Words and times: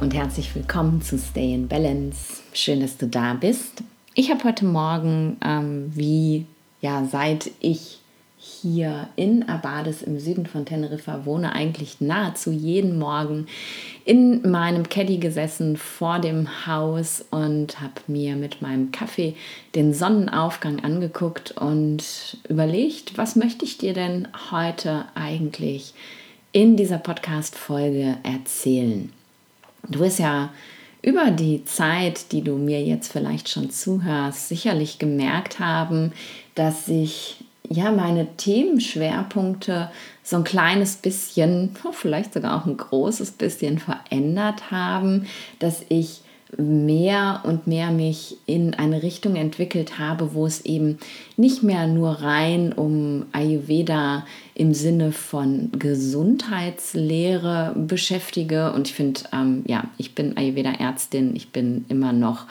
Und 0.00 0.14
herzlich 0.14 0.54
willkommen 0.54 1.02
zu 1.02 1.18
Stay 1.18 1.54
in 1.54 1.66
Balance. 1.66 2.42
Schön, 2.52 2.80
dass 2.80 2.98
du 2.98 3.08
da 3.08 3.34
bist. 3.34 3.82
Ich 4.14 4.30
habe 4.30 4.44
heute 4.44 4.64
Morgen, 4.64 5.38
ähm, 5.44 5.90
wie 5.92 6.46
ja, 6.80 7.04
seit 7.10 7.50
ich 7.58 7.98
hier 8.36 9.08
in 9.16 9.48
Abades 9.48 10.02
im 10.02 10.20
Süden 10.20 10.46
von 10.46 10.64
Teneriffa 10.64 11.24
wohne, 11.24 11.52
eigentlich 11.52 12.00
nahezu 12.00 12.52
jeden 12.52 12.98
Morgen 13.00 13.48
in 14.04 14.48
meinem 14.48 14.88
Caddy 14.88 15.18
gesessen 15.18 15.76
vor 15.76 16.20
dem 16.20 16.66
Haus 16.66 17.24
und 17.32 17.80
habe 17.80 17.94
mir 18.06 18.36
mit 18.36 18.62
meinem 18.62 18.92
Kaffee 18.92 19.34
den 19.74 19.92
Sonnenaufgang 19.92 20.84
angeguckt 20.84 21.52
und 21.52 22.38
überlegt, 22.48 23.18
was 23.18 23.34
möchte 23.34 23.64
ich 23.64 23.78
dir 23.78 23.94
denn 23.94 24.28
heute 24.52 25.06
eigentlich 25.16 25.92
in 26.52 26.76
dieser 26.76 26.98
Podcast-Folge 26.98 28.18
erzählen. 28.22 29.12
Du 29.88 30.00
wirst 30.00 30.18
ja 30.18 30.50
über 31.02 31.30
die 31.30 31.64
Zeit, 31.64 32.32
die 32.32 32.42
du 32.42 32.56
mir 32.56 32.82
jetzt 32.82 33.12
vielleicht 33.12 33.48
schon 33.48 33.70
zuhörst, 33.70 34.48
sicherlich 34.48 34.98
gemerkt 34.98 35.60
haben, 35.60 36.12
dass 36.54 36.86
sich 36.86 37.44
ja 37.68 37.90
meine 37.90 38.26
Themenschwerpunkte 38.36 39.90
so 40.22 40.36
ein 40.36 40.44
kleines 40.44 40.96
bisschen, 40.96 41.76
vielleicht 41.92 42.34
sogar 42.34 42.60
auch 42.60 42.66
ein 42.66 42.76
großes 42.76 43.32
bisschen 43.32 43.78
verändert 43.78 44.70
haben, 44.70 45.26
dass 45.58 45.82
ich 45.88 46.22
mehr 46.56 47.42
und 47.44 47.66
mehr 47.66 47.90
mich 47.90 48.38
in 48.46 48.74
eine 48.74 49.02
Richtung 49.02 49.36
entwickelt 49.36 49.98
habe, 49.98 50.34
wo 50.34 50.46
es 50.46 50.64
eben 50.64 50.98
nicht 51.36 51.62
mehr 51.62 51.86
nur 51.86 52.22
rein 52.22 52.72
um 52.72 53.26
Ayurveda 53.32 54.24
im 54.54 54.72
Sinne 54.74 55.12
von 55.12 55.70
Gesundheitslehre 55.78 57.74
beschäftige. 57.76 58.72
Und 58.72 58.88
ich 58.88 58.94
finde, 58.94 59.20
ähm, 59.32 59.62
ja, 59.66 59.84
ich 59.98 60.14
bin 60.14 60.36
Ayurveda-Ärztin, 60.36 61.36
ich 61.36 61.50
bin 61.50 61.84
immer 61.88 62.12
noch 62.12 62.46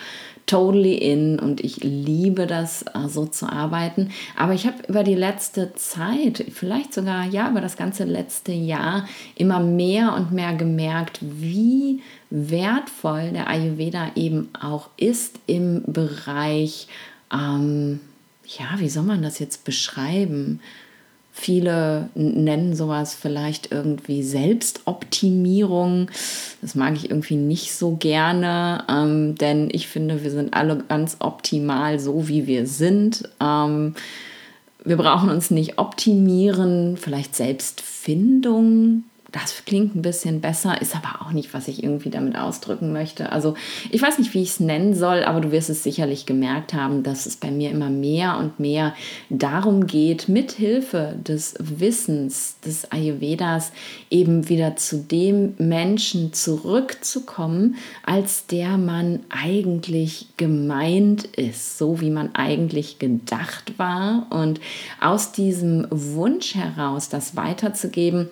totally 0.48 0.96
in 0.96 1.40
und 1.40 1.62
ich 1.62 1.84
liebe 1.84 2.48
das, 2.48 2.84
äh, 2.84 3.08
so 3.08 3.26
zu 3.28 3.48
arbeiten. 3.48 4.10
Aber 4.36 4.54
ich 4.54 4.66
habe 4.66 4.78
über 4.88 5.04
die 5.04 5.14
letzte 5.14 5.76
Zeit, 5.76 6.44
vielleicht 6.52 6.94
sogar 6.94 7.26
ja, 7.26 7.50
über 7.52 7.62
das 7.62 7.78
ganze 7.78 8.06
letzte 8.06 8.54
Jahr 8.54 9.08
immer 9.36 9.60
mehr 9.60 10.16
und 10.16 10.32
mehr 10.32 10.54
gemerkt, 10.54 11.20
wie 11.22 12.02
wertvoll 12.30 13.32
der 13.32 13.48
Ayurveda 13.48 14.12
eben 14.16 14.50
auch 14.60 14.90
ist 14.98 15.40
im 15.46 15.84
Bereich, 15.86 16.88
ähm, 17.32 18.00
ja, 18.46 18.80
wie 18.80 18.90
soll 18.90 19.04
man 19.04 19.22
das 19.22 19.40
jetzt 19.40 19.66
beschreiben? 19.66 20.62
Viele 21.40 22.10
nennen 22.16 22.76
sowas 22.76 23.14
vielleicht 23.14 23.72
irgendwie 23.72 24.24
Selbstoptimierung. 24.24 26.10
Das 26.64 26.74
mag 26.74 26.96
ich 26.96 27.12
irgendwie 27.12 27.36
nicht 27.36 27.74
so 27.74 27.96
gerne, 27.96 28.84
ähm, 28.90 29.36
denn 29.36 29.70
ich 29.72 29.88
finde, 29.88 30.24
wir 30.24 30.32
sind 30.32 30.56
alle 30.56 30.78
ganz 30.78 31.18
optimal 31.20 32.00
so, 32.00 32.28
wie 32.28 32.48
wir 32.48 32.66
sind. 32.66 33.30
Ähm, 33.40 33.94
wir 34.84 34.98
brauchen 34.98 35.30
uns 35.30 35.52
nicht 35.52 35.78
optimieren, 35.78 36.98
vielleicht 36.98 37.36
Selbstfindung 37.36 39.04
das 39.32 39.66
klingt 39.66 39.96
ein 39.96 40.02
bisschen 40.02 40.40
besser, 40.40 40.82
ist 40.82 40.96
aber 40.96 41.22
auch 41.22 41.32
nicht, 41.32 41.54
was 41.54 41.68
ich 41.68 41.84
irgendwie 41.84 42.10
damit 42.10 42.38
ausdrücken 42.38 42.94
möchte. 42.94 43.32
Also 43.32 43.56
ich 43.92 44.02
weiß 44.02 44.20
nicht, 44.20 44.34
wie 44.34 44.42
ich 44.42 44.50
es 44.50 44.60
nennen 44.62 44.94
soll, 44.94 45.24
aber 45.24 45.42
du 45.42 45.52
wirst 45.52 45.70
es 45.70 45.84
sicherlich 45.84 46.26
gemerkt 46.26 46.74
haben, 46.74 47.04
dass 47.04 47.26
es 47.26 47.36
bei 47.36 47.52
mir 47.52 47.70
immer 47.72 47.90
mehr 47.90 48.38
und 48.38 48.60
mehr 48.60 48.96
darum 49.30 49.86
geht, 49.86 50.30
mit 50.30 50.54
Hilfe 50.54 51.16
des 51.22 51.56
Wissens 51.60 52.60
des 52.66 52.92
Ayurvedas 52.92 53.74
eben 54.10 54.48
wieder 54.48 54.78
zu 54.78 54.98
dem 54.98 55.56
Menschen 55.58 56.32
zurückzukommen, 56.32 57.76
als 58.06 58.48
der 58.48 58.78
man 58.78 59.20
eigentlich 59.30 60.28
gemeint 60.38 61.26
ist, 61.26 61.78
so 61.78 62.00
wie 62.00 62.12
man 62.12 62.34
eigentlich 62.34 62.98
gedacht 62.98 63.78
war. 63.78 64.28
Und 64.30 64.62
aus 65.02 65.34
diesem 65.34 65.86
Wunsch 65.90 66.56
heraus, 66.56 67.10
das 67.10 67.36
weiterzugeben, 67.36 68.30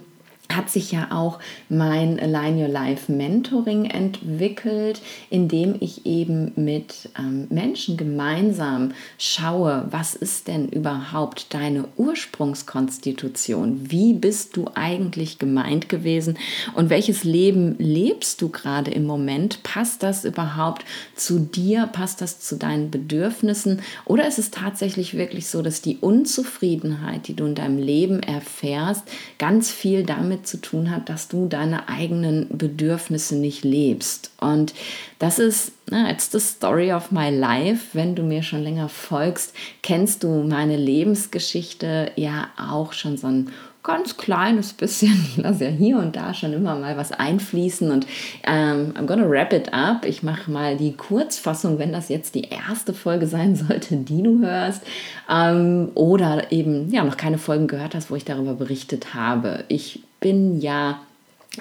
hat 0.54 0.70
sich 0.70 0.92
ja 0.92 1.08
auch 1.12 1.40
mein 1.70 2.20
Align 2.20 2.60
Your 2.60 2.68
Life 2.68 3.12
Mentoring 3.12 3.86
entwickelt, 3.86 5.02
in 5.30 5.48
dem 5.48 5.76
ich 5.80 6.06
eben 6.06 6.52
mit 6.56 7.10
ähm, 7.18 7.48
Menschen 7.50 7.98
gemeinsam 7.98 8.92
schaue, 9.18 9.88
was 9.90 10.16
ist 10.16 10.48
denn 10.48 10.70
überhaupt 10.70 11.54
deine 11.54 11.86
Ursprungskonstitution? 11.98 13.92
Wie 13.92 14.14
bist 14.14 14.56
du 14.56 14.70
eigentlich 14.76 15.40
gemeint 15.40 15.90
gewesen 15.90 16.38
und 16.74 16.90
welches 16.90 17.24
Leben 17.24 17.76
lebst 17.80 18.42
du 18.42 18.50
gerade 18.50 18.92
im 18.92 19.06
Moment? 19.06 19.64
Passt 19.64 20.04
das 20.04 20.26
überhaupt 20.26 20.86
zu 21.16 21.40
dir? 21.40 21.88
Passt 21.92 22.22
das 22.22 22.40
zu 22.40 22.56
deinen 22.56 22.92
Bedürfnissen? 22.92 23.82
Oder 24.06 24.28
ist 24.28 24.40
es 24.40 24.52
tatsächlich 24.52 25.18
wirklich 25.18 25.48
so, 25.48 25.62
dass 25.62 25.82
die 25.82 25.98
Unzufriedenheit, 25.98 27.28
die 27.28 27.36
du 27.36 27.46
in 27.46 27.56
deinem 27.56 27.78
Leben 27.78 28.22
erfährst, 28.22 29.04
ganz 29.38 29.72
viel 29.72 30.04
damit 30.04 30.35
damit 30.36 30.48
zu 30.48 30.58
tun 30.58 30.92
hat, 30.92 31.10
dass 31.10 31.28
du 31.28 31.48
deine 31.48 31.88
eigenen 31.90 32.48
Bedürfnisse 32.50 33.36
nicht 33.36 33.64
lebst. 33.64 34.32
Und 34.40 34.74
das 35.20 35.40
ist, 35.40 35.72
na, 35.90 36.10
it's 36.10 36.32
the 36.32 36.40
story 36.40 36.92
of 36.92 37.12
my 37.12 37.30
life. 37.30 37.90
Wenn 37.94 38.16
du 38.16 38.24
mir 38.24 38.44
schon 38.44 38.64
länger 38.64 38.90
folgst, 38.90 39.54
kennst 39.82 40.24
du 40.24 40.44
meine 40.44 40.78
Lebensgeschichte 40.78 42.12
ja 42.16 42.50
auch 42.58 42.94
schon 42.94 43.18
so 43.18 43.28
ein 43.28 43.50
ganz 43.86 44.18
kleines 44.18 44.74
bisschen. 44.74 45.14
Ich 45.30 45.38
lasse 45.38 45.66
ja 45.66 45.70
hier 45.70 45.98
und 45.98 46.16
da 46.16 46.34
schon 46.34 46.54
immer 46.54 46.76
mal 46.76 46.98
was 46.98 47.12
einfließen 47.12 47.92
und 47.92 48.08
ähm, 48.44 48.94
I'm 48.98 49.06
gonna 49.06 49.30
wrap 49.30 49.54
it 49.54 49.74
up. 49.74 50.06
Ich 50.06 50.24
mache 50.24 50.50
mal 50.50 50.76
die 50.76 50.94
Kurzfassung, 50.94 51.78
wenn 51.78 51.94
das 51.94 52.10
jetzt 52.10 52.36
die 52.36 52.50
erste 52.50 52.94
Folge 52.94 53.28
sein 53.28 53.56
sollte, 53.56 53.96
die 53.96 54.24
du 54.24 54.40
hörst 54.40 54.82
ähm, 55.30 55.92
oder 55.94 56.52
eben 56.52 56.92
ja 56.92 57.04
noch 57.04 57.16
keine 57.16 57.38
Folgen 57.38 57.68
gehört 57.68 57.96
hast, 57.96 58.10
wo 58.10 58.16
ich 58.16 58.26
darüber 58.26 58.56
berichtet 58.56 59.14
habe. 59.14 59.64
Ich 59.68 60.02
bin 60.26 60.60
ja 60.60 61.02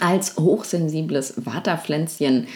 als 0.00 0.38
hochsensibles 0.38 1.44
Waterpflänzchen 1.44 2.46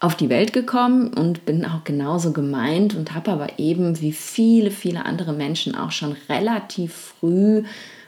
auf 0.00 0.16
die 0.16 0.28
Welt 0.28 0.52
gekommen 0.52 1.14
und 1.14 1.46
bin 1.46 1.64
auch 1.64 1.84
genauso 1.84 2.32
gemeint 2.32 2.96
und 2.96 3.14
habe 3.14 3.30
aber 3.30 3.60
eben 3.60 4.00
wie 4.00 4.10
viele, 4.10 4.72
viele 4.72 5.06
andere 5.06 5.32
Menschen 5.32 5.76
auch 5.76 5.92
schon 5.92 6.16
relativ 6.28 7.14
früh 7.20 7.62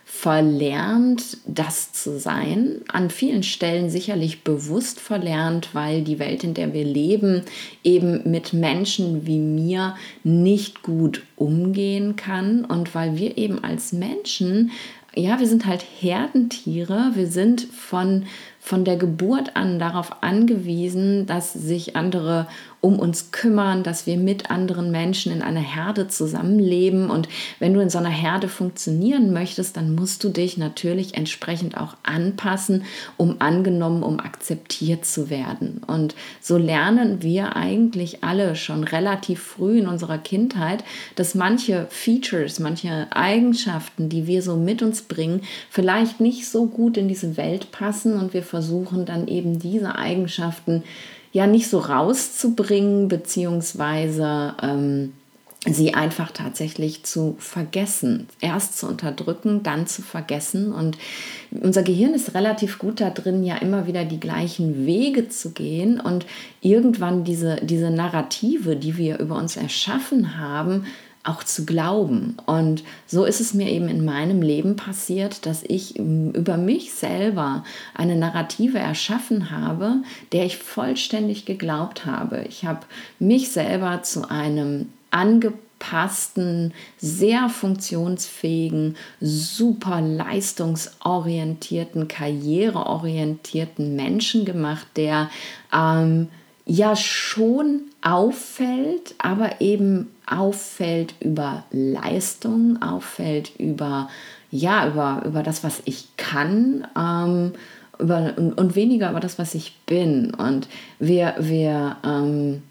verlernt, 0.04 1.38
das 1.46 1.92
zu 1.92 2.18
sein. 2.18 2.80
An 2.88 3.08
vielen 3.08 3.44
Stellen 3.44 3.88
sicherlich 3.88 4.42
bewusst 4.42 4.98
verlernt, 4.98 5.68
weil 5.74 6.02
die 6.02 6.18
Welt, 6.18 6.42
in 6.42 6.54
der 6.54 6.74
wir 6.74 6.84
leben, 6.84 7.42
eben 7.84 8.28
mit 8.28 8.52
Menschen 8.52 9.26
wie 9.28 9.38
mir 9.38 9.96
nicht 10.24 10.82
gut 10.82 11.22
umgehen 11.36 12.16
kann 12.16 12.64
und 12.64 12.96
weil 12.96 13.16
wir 13.16 13.38
eben 13.38 13.62
als 13.62 13.92
Menschen 13.92 14.72
ja, 15.14 15.38
wir 15.40 15.46
sind 15.46 15.66
halt 15.66 15.84
Herdentiere. 16.00 17.10
Wir 17.14 17.26
sind 17.26 17.60
von, 17.62 18.24
von 18.60 18.84
der 18.84 18.96
Geburt 18.96 19.56
an 19.56 19.78
darauf 19.78 20.22
angewiesen, 20.22 21.26
dass 21.26 21.52
sich 21.52 21.96
andere 21.96 22.46
um 22.82 22.98
uns 22.98 23.30
kümmern, 23.30 23.84
dass 23.84 24.06
wir 24.06 24.16
mit 24.16 24.50
anderen 24.50 24.90
Menschen 24.90 25.32
in 25.32 25.40
einer 25.40 25.60
Herde 25.60 26.08
zusammenleben. 26.08 27.10
Und 27.10 27.28
wenn 27.60 27.74
du 27.74 27.80
in 27.80 27.90
so 27.90 27.98
einer 27.98 28.10
Herde 28.10 28.48
funktionieren 28.48 29.32
möchtest, 29.32 29.76
dann 29.76 29.94
musst 29.94 30.24
du 30.24 30.30
dich 30.30 30.58
natürlich 30.58 31.16
entsprechend 31.16 31.76
auch 31.78 31.94
anpassen, 32.02 32.84
um 33.16 33.36
angenommen, 33.38 34.02
um 34.02 34.18
akzeptiert 34.18 35.06
zu 35.06 35.30
werden. 35.30 35.80
Und 35.86 36.16
so 36.40 36.58
lernen 36.58 37.22
wir 37.22 37.54
eigentlich 37.54 38.24
alle 38.24 38.56
schon 38.56 38.82
relativ 38.82 39.40
früh 39.40 39.78
in 39.78 39.86
unserer 39.86 40.18
Kindheit, 40.18 40.82
dass 41.14 41.36
manche 41.36 41.86
Features, 41.88 42.58
manche 42.58 43.06
Eigenschaften, 43.10 44.08
die 44.08 44.26
wir 44.26 44.42
so 44.42 44.56
mit 44.56 44.82
uns 44.82 45.02
bringen, 45.02 45.42
vielleicht 45.70 46.18
nicht 46.18 46.48
so 46.48 46.66
gut 46.66 46.96
in 46.96 47.06
diese 47.06 47.36
Welt 47.36 47.70
passen 47.70 48.18
und 48.18 48.34
wir 48.34 48.42
versuchen 48.42 49.06
dann 49.06 49.28
eben 49.28 49.60
diese 49.60 49.94
Eigenschaften 49.94 50.82
ja 51.32 51.46
nicht 51.46 51.68
so 51.68 51.78
rauszubringen, 51.78 53.08
beziehungsweise 53.08 54.54
ähm, 54.62 55.12
sie 55.66 55.94
einfach 55.94 56.32
tatsächlich 56.32 57.04
zu 57.04 57.36
vergessen. 57.38 58.28
Erst 58.40 58.78
zu 58.78 58.88
unterdrücken, 58.88 59.62
dann 59.62 59.86
zu 59.86 60.02
vergessen. 60.02 60.72
Und 60.72 60.98
unser 61.50 61.82
Gehirn 61.82 62.14
ist 62.14 62.34
relativ 62.34 62.78
gut 62.78 63.00
da 63.00 63.10
drin, 63.10 63.44
ja 63.44 63.56
immer 63.56 63.86
wieder 63.86 64.04
die 64.04 64.20
gleichen 64.20 64.86
Wege 64.86 65.28
zu 65.28 65.52
gehen 65.52 66.00
und 66.00 66.26
irgendwann 66.60 67.24
diese, 67.24 67.56
diese 67.62 67.90
Narrative, 67.90 68.76
die 68.76 68.96
wir 68.96 69.20
über 69.20 69.36
uns 69.36 69.56
erschaffen 69.56 70.36
haben, 70.36 70.86
auch 71.24 71.44
zu 71.44 71.64
glauben. 71.64 72.36
Und 72.46 72.82
so 73.06 73.24
ist 73.24 73.40
es 73.40 73.54
mir 73.54 73.70
eben 73.70 73.88
in 73.88 74.04
meinem 74.04 74.42
Leben 74.42 74.76
passiert, 74.76 75.46
dass 75.46 75.62
ich 75.62 75.96
über 75.96 76.56
mich 76.56 76.94
selber 76.94 77.62
eine 77.94 78.16
Narrative 78.16 78.78
erschaffen 78.78 79.50
habe, 79.50 80.02
der 80.32 80.44
ich 80.44 80.56
vollständig 80.56 81.46
geglaubt 81.46 82.06
habe. 82.06 82.44
Ich 82.48 82.64
habe 82.64 82.80
mich 83.20 83.52
selber 83.52 84.02
zu 84.02 84.28
einem 84.28 84.88
angepassten 85.12 86.74
sehr 86.98 87.48
funktionsfähigen, 87.48 88.96
super 89.20 90.00
leistungsorientierten, 90.00 92.08
karriereorientierten 92.08 93.94
Menschen 93.94 94.44
gemacht, 94.44 94.88
der 94.96 95.30
ähm, 95.72 96.26
ja 96.66 96.96
schon 96.96 97.82
auffällt, 98.02 99.14
aber 99.18 99.60
eben 99.60 100.10
auffällt 100.26 101.14
über 101.20 101.64
Leistung, 101.70 102.82
auffällt 102.82 103.52
über 103.58 104.08
ja 104.50 104.86
über 104.88 105.22
über 105.24 105.42
das, 105.42 105.64
was 105.64 105.80
ich 105.84 106.08
kann. 106.16 106.86
Ähm, 106.96 107.52
über, 107.98 108.34
und, 108.36 108.54
und, 108.54 108.74
weniger 108.74 109.10
über 109.10 109.20
das, 109.20 109.38
was 109.38 109.54
ich 109.54 109.76
bin. 109.86 110.34
Und 110.34 110.68
wir, 110.98 111.34
wir 111.38 111.96
ähm, 112.04 112.62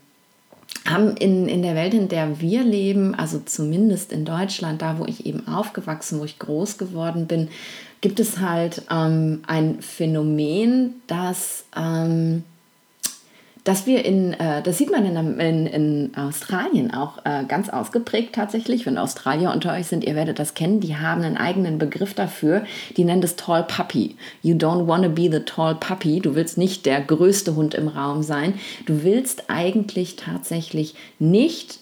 haben 0.86 1.16
in, 1.18 1.48
in 1.48 1.62
der 1.62 1.76
Welt, 1.76 1.94
in 1.94 2.10
der 2.10 2.42
wir 2.42 2.64
leben, 2.64 3.16
also 3.16 3.40
zumindest 3.40 4.12
in 4.12 4.26
Deutschland, 4.26 4.82
da 4.82 5.00
wo 5.00 5.06
ich 5.06 5.26
eben 5.26 5.48
aufgewachsen, 5.48 6.20
wo 6.20 6.26
ich 6.26 6.40
groß 6.40 6.78
geworden 6.78 7.28
bin, 7.28 7.50
gibt 8.02 8.20
es 8.20 8.40
halt 8.40 8.84
ähm, 8.92 9.44
ein 9.48 9.82
Phänomen, 9.82 10.96
das 11.08 11.66
ähm, 11.76 12.44
dass 13.64 13.86
wir 13.86 14.04
in, 14.04 14.34
äh, 14.34 14.64
das 14.64 14.78
sieht 14.78 14.90
man 14.90 15.06
in, 15.06 15.40
in, 15.40 15.68
in 15.68 16.16
Australien 16.16 16.94
auch 16.94 17.20
äh, 17.26 17.44
ganz 17.48 17.70
ausgeprägt 17.70 18.34
tatsächlich. 18.34 18.86
Wenn 18.86 18.98
Australier 18.98 19.52
unter 19.52 19.74
euch 19.74 19.88
sind, 19.88 20.04
ihr 20.04 20.16
werdet 20.16 20.40
das 20.40 20.56
kennen, 20.56 20.80
die 20.80 20.98
haben 20.98 21.22
einen 21.22 21.38
eigenen 21.38 21.78
Begriff 21.78 22.14
dafür. 22.14 22.64
Die 22.98 23.04
nennen 23.04 23.22
das 23.22 23.36
Tall 23.36 23.64
Puppy. 23.64 24.16
You 24.42 24.56
don't 24.56 24.88
want 24.88 25.04
to 25.04 25.10
be 25.10 25.30
the 25.32 25.46
tall 25.46 25.76
puppy. 25.76 26.20
Du 26.20 26.36
willst 26.36 26.58
nicht 26.58 26.86
der 26.86 27.02
größte 27.02 27.56
Hund 27.56 27.76
im 27.76 27.88
Raum 27.88 28.24
sein. 28.24 28.56
Du 28.86 29.04
willst 29.04 29.50
eigentlich 29.50 30.16
tatsächlich 30.16 30.96
nicht 31.20 31.80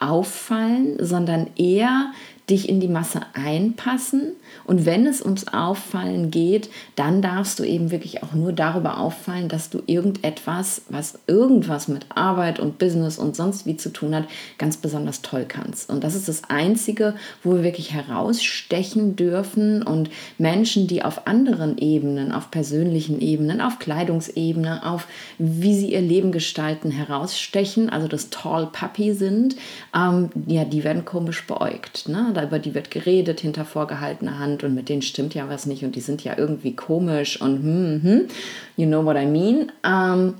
auffallen, 0.00 0.96
sondern 0.98 1.48
eher 1.56 2.12
dich 2.50 2.68
in 2.68 2.80
die 2.80 2.88
Masse 2.88 3.20
einpassen. 3.32 4.32
Und 4.64 4.84
wenn 4.84 5.06
es 5.06 5.22
ums 5.22 5.48
Auffallen 5.48 6.30
geht, 6.30 6.70
dann 6.96 7.22
darfst 7.22 7.58
du 7.58 7.64
eben 7.64 7.90
wirklich 7.90 8.22
auch 8.22 8.32
nur 8.32 8.52
darüber 8.52 8.98
auffallen, 8.98 9.48
dass 9.48 9.70
du 9.70 9.82
irgendetwas, 9.86 10.82
was 10.88 11.18
irgendwas 11.26 11.88
mit 11.88 12.06
Arbeit 12.14 12.58
und 12.58 12.78
Business 12.78 13.18
und 13.18 13.36
sonst 13.36 13.66
wie 13.66 13.76
zu 13.76 13.92
tun 13.92 14.14
hat, 14.14 14.24
ganz 14.58 14.76
besonders 14.76 15.22
toll 15.22 15.44
kannst. 15.46 15.88
Und 15.88 16.02
das 16.02 16.14
ist 16.14 16.28
das 16.28 16.42
Einzige, 16.48 17.14
wo 17.42 17.54
wir 17.54 17.62
wirklich 17.62 17.92
herausstechen 17.92 19.16
dürfen 19.16 19.82
und 19.82 20.10
Menschen, 20.38 20.86
die 20.86 21.02
auf 21.02 21.26
anderen 21.26 21.78
Ebenen, 21.78 22.32
auf 22.32 22.50
persönlichen 22.50 23.20
Ebenen, 23.20 23.60
auf 23.60 23.78
Kleidungsebene, 23.78 24.84
auf 24.84 25.06
wie 25.38 25.74
sie 25.74 25.92
ihr 25.92 26.02
Leben 26.02 26.32
gestalten, 26.32 26.90
herausstechen, 26.90 27.90
also 27.90 28.08
das 28.08 28.30
Tall 28.30 28.68
Puppy 28.72 29.14
sind, 29.14 29.56
ähm, 29.94 30.30
ja, 30.46 30.64
die 30.64 30.84
werden 30.84 31.04
komisch 31.04 31.46
beäugt. 31.46 32.08
Ne? 32.08 32.32
Über 32.42 32.58
die 32.58 32.74
wird 32.74 32.90
geredet 32.90 33.40
hinter 33.40 33.64
vorgehaltener 33.64 34.38
Hand 34.38 34.64
und 34.64 34.74
mit 34.74 34.88
denen 34.88 35.02
stimmt 35.02 35.34
ja 35.34 35.48
was 35.48 35.66
nicht 35.66 35.84
und 35.84 35.96
die 35.96 36.00
sind 36.00 36.24
ja 36.24 36.36
irgendwie 36.36 36.74
komisch 36.74 37.40
und 37.40 37.62
hm, 37.62 38.02
hm, 38.02 38.28
you 38.76 38.86
know 38.86 39.04
what 39.04 39.16
I 39.16 39.26
mean. 39.26 39.72
Ähm, 39.84 40.34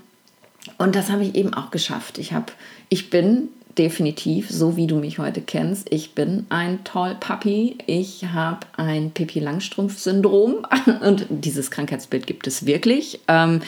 und 0.79 0.95
das 0.95 1.11
habe 1.11 1.25
ich 1.25 1.35
eben 1.35 1.55
auch 1.55 1.71
geschafft. 1.71 2.19
Ich 2.19 2.33
habe, 2.33 2.47
ich 2.89 3.11
bin 3.11 3.49
definitiv, 3.79 4.51
so 4.51 4.77
wie 4.77 4.87
du 4.87 4.97
mich 4.97 5.19
heute 5.19 5.41
kennst, 5.41 5.93
ich 5.93 6.15
bin 6.15 6.47
ein 6.49 6.85
Tall 6.85 7.17
Puppy. 7.19 7.79
Ich 7.87 8.27
habe 8.27 8.67
ein 8.77 9.13
Pippi 9.13 9.41
Langstrumpf-Syndrom 9.41 10.67
und 11.01 11.27
dieses 11.31 11.71
Krankheitsbild 11.71 12.27
gibt 12.27 12.47
es 12.47 12.67
wirklich. 12.67 13.21
Ähm, 13.29 13.63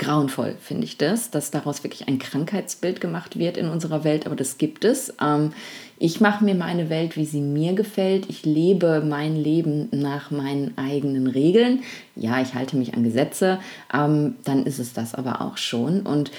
grauenvoll 0.00 0.56
finde 0.60 0.84
ich 0.84 0.96
das, 0.96 1.30
dass 1.30 1.50
daraus 1.50 1.84
wirklich 1.84 2.08
ein 2.08 2.18
Krankheitsbild 2.18 3.00
gemacht 3.00 3.38
wird 3.38 3.56
in 3.56 3.68
unserer 3.68 4.02
Welt, 4.02 4.26
aber 4.26 4.34
das 4.34 4.56
gibt 4.58 4.84
es. 4.84 5.14
Ähm, 5.20 5.52
ich 5.98 6.20
mache 6.20 6.42
mir 6.42 6.54
meine 6.54 6.88
Welt, 6.88 7.16
wie 7.16 7.26
sie 7.26 7.42
mir 7.42 7.74
gefällt. 7.74 8.28
Ich 8.30 8.46
lebe 8.46 9.02
mein 9.06 9.36
Leben 9.36 9.88
nach 9.92 10.30
meinen 10.30 10.76
eigenen 10.78 11.26
Regeln. 11.26 11.82
Ja, 12.16 12.40
ich 12.40 12.54
halte 12.54 12.76
mich 12.76 12.94
an 12.94 13.04
Gesetze, 13.04 13.60
ähm, 13.92 14.36
dann 14.44 14.64
ist 14.64 14.78
es 14.78 14.94
das 14.94 15.14
aber 15.14 15.42
auch 15.42 15.58
schon. 15.58 16.00
Und 16.00 16.30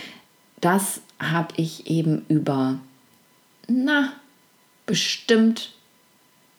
das 0.59 1.01
habe 1.19 1.53
ich 1.57 1.87
eben 1.87 2.25
über, 2.29 2.79
na, 3.67 4.11
bestimmt 4.87 5.75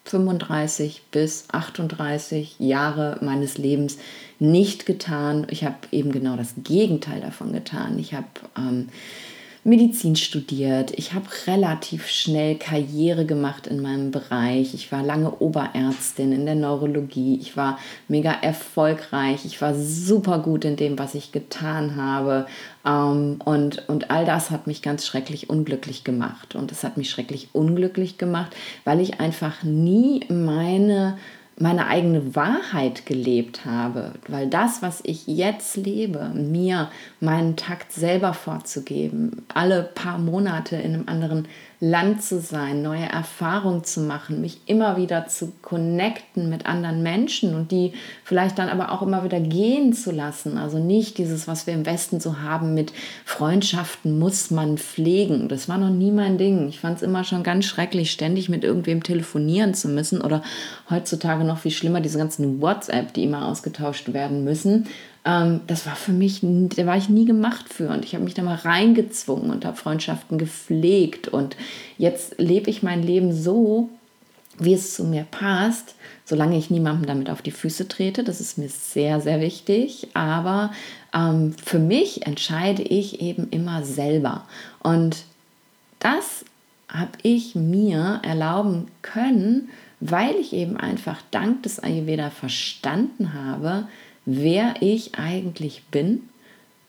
35 0.04 1.02
bis 1.10 1.44
38 1.52 2.56
Jahre 2.58 3.18
meines 3.20 3.58
Lebens 3.58 3.98
nicht 4.38 4.86
getan. 4.86 5.46
Ich 5.50 5.64
habe 5.64 5.76
eben 5.92 6.12
genau 6.12 6.36
das 6.36 6.54
Gegenteil 6.62 7.20
davon 7.20 7.52
getan. 7.52 7.98
Ich 7.98 8.12
habe 8.14 8.26
ähm, 8.56 8.88
Medizin 9.64 10.16
studiert. 10.16 10.90
Ich 10.96 11.12
habe 11.12 11.26
relativ 11.46 12.08
schnell 12.08 12.56
Karriere 12.56 13.24
gemacht 13.24 13.68
in 13.68 13.80
meinem 13.80 14.10
Bereich. 14.10 14.74
Ich 14.74 14.90
war 14.90 15.04
lange 15.04 15.30
Oberärztin 15.38 16.32
in 16.32 16.46
der 16.46 16.56
Neurologie. 16.56 17.38
Ich 17.40 17.56
war 17.56 17.78
mega 18.08 18.32
erfolgreich. 18.32 19.44
Ich 19.44 19.62
war 19.62 19.74
super 19.76 20.40
gut 20.40 20.64
in 20.64 20.74
dem, 20.74 20.98
was 20.98 21.14
ich 21.14 21.30
getan 21.30 21.94
habe. 21.94 22.46
Ähm, 22.84 23.38
und, 23.44 23.88
und 23.88 24.10
all 24.10 24.24
das 24.24 24.50
hat 24.50 24.66
mich 24.66 24.82
ganz 24.82 25.06
schrecklich 25.06 25.48
unglücklich 25.48 26.02
gemacht. 26.02 26.56
Und 26.56 26.72
es 26.72 26.82
hat 26.82 26.96
mich 26.96 27.08
schrecklich 27.08 27.50
unglücklich 27.52 28.18
gemacht, 28.18 28.56
weil 28.84 28.98
ich 28.98 29.20
einfach 29.20 29.62
nie 29.62 30.24
meine 30.28 31.18
meine 31.62 31.86
eigene 31.86 32.34
Wahrheit 32.34 33.06
gelebt 33.06 33.64
habe, 33.64 34.14
weil 34.26 34.48
das, 34.48 34.82
was 34.82 35.00
ich 35.04 35.28
jetzt 35.28 35.76
lebe, 35.76 36.30
mir 36.34 36.90
meinen 37.20 37.54
Takt 37.54 37.92
selber 37.92 38.34
vorzugeben, 38.34 39.46
alle 39.54 39.84
paar 39.84 40.18
Monate 40.18 40.74
in 40.74 40.94
einem 40.94 41.08
anderen 41.08 41.48
Land 41.84 42.22
zu 42.22 42.38
sein, 42.38 42.80
neue 42.80 43.06
Erfahrungen 43.06 43.82
zu 43.82 44.02
machen, 44.02 44.40
mich 44.40 44.60
immer 44.66 44.96
wieder 44.96 45.26
zu 45.26 45.52
connecten 45.62 46.48
mit 46.48 46.64
anderen 46.64 47.02
Menschen 47.02 47.56
und 47.56 47.72
die 47.72 47.94
vielleicht 48.22 48.60
dann 48.60 48.68
aber 48.68 48.92
auch 48.92 49.02
immer 49.02 49.24
wieder 49.24 49.40
gehen 49.40 49.92
zu 49.92 50.12
lassen. 50.12 50.58
Also 50.58 50.78
nicht 50.78 51.18
dieses, 51.18 51.48
was 51.48 51.66
wir 51.66 51.74
im 51.74 51.84
Westen 51.84 52.20
so 52.20 52.38
haben 52.38 52.74
mit 52.74 52.92
Freundschaften 53.24 54.16
muss 54.16 54.52
man 54.52 54.78
pflegen. 54.78 55.48
Das 55.48 55.68
war 55.68 55.76
noch 55.76 55.90
nie 55.90 56.12
mein 56.12 56.38
Ding. 56.38 56.68
Ich 56.68 56.78
fand 56.78 56.98
es 56.98 57.02
immer 57.02 57.24
schon 57.24 57.42
ganz 57.42 57.64
schrecklich, 57.64 58.12
ständig 58.12 58.48
mit 58.48 58.62
irgendwem 58.62 59.02
telefonieren 59.02 59.74
zu 59.74 59.88
müssen 59.88 60.20
oder 60.20 60.44
heutzutage 60.88 61.42
noch 61.42 61.58
viel 61.58 61.72
schlimmer, 61.72 62.00
diese 62.00 62.18
ganzen 62.18 62.62
WhatsApp, 62.62 63.12
die 63.12 63.24
immer 63.24 63.48
ausgetauscht 63.48 64.12
werden 64.12 64.44
müssen. 64.44 64.86
Ähm, 65.24 65.60
das 65.66 65.86
war 65.86 65.96
für 65.96 66.12
mich, 66.12 66.40
da 66.42 66.86
war 66.86 66.96
ich 66.96 67.08
nie 67.08 67.24
gemacht 67.24 67.72
für 67.72 67.88
und 67.88 68.04
ich 68.04 68.14
habe 68.14 68.24
mich 68.24 68.34
da 68.34 68.42
mal 68.42 68.56
reingezwungen 68.56 69.50
und 69.50 69.64
habe 69.64 69.76
Freundschaften 69.76 70.38
gepflegt 70.38 71.28
und 71.28 71.56
jetzt 71.98 72.34
lebe 72.38 72.70
ich 72.70 72.82
mein 72.82 73.02
Leben 73.02 73.32
so, 73.32 73.90
wie 74.58 74.74
es 74.74 74.94
zu 74.94 75.04
mir 75.04 75.24
passt, 75.30 75.94
solange 76.24 76.56
ich 76.58 76.70
niemandem 76.70 77.06
damit 77.06 77.30
auf 77.30 77.42
die 77.42 77.50
Füße 77.50 77.88
trete. 77.88 78.22
Das 78.22 78.40
ist 78.40 78.58
mir 78.58 78.68
sehr, 78.68 79.20
sehr 79.20 79.40
wichtig. 79.40 80.08
Aber 80.14 80.72
ähm, 81.14 81.54
für 81.64 81.78
mich 81.78 82.26
entscheide 82.26 82.82
ich 82.82 83.20
eben 83.20 83.48
immer 83.50 83.82
selber. 83.82 84.46
Und 84.80 85.24
das 85.98 86.44
habe 86.88 87.12
ich 87.22 87.54
mir 87.54 88.20
erlauben 88.22 88.88
können, 89.00 89.70
weil 90.00 90.34
ich 90.36 90.52
eben 90.52 90.76
einfach 90.76 91.22
dank 91.30 91.62
des 91.62 91.78
Ayurveda 91.78 92.30
verstanden 92.30 93.32
habe, 93.32 93.88
wer 94.24 94.74
ich 94.80 95.16
eigentlich 95.16 95.82
bin 95.90 96.28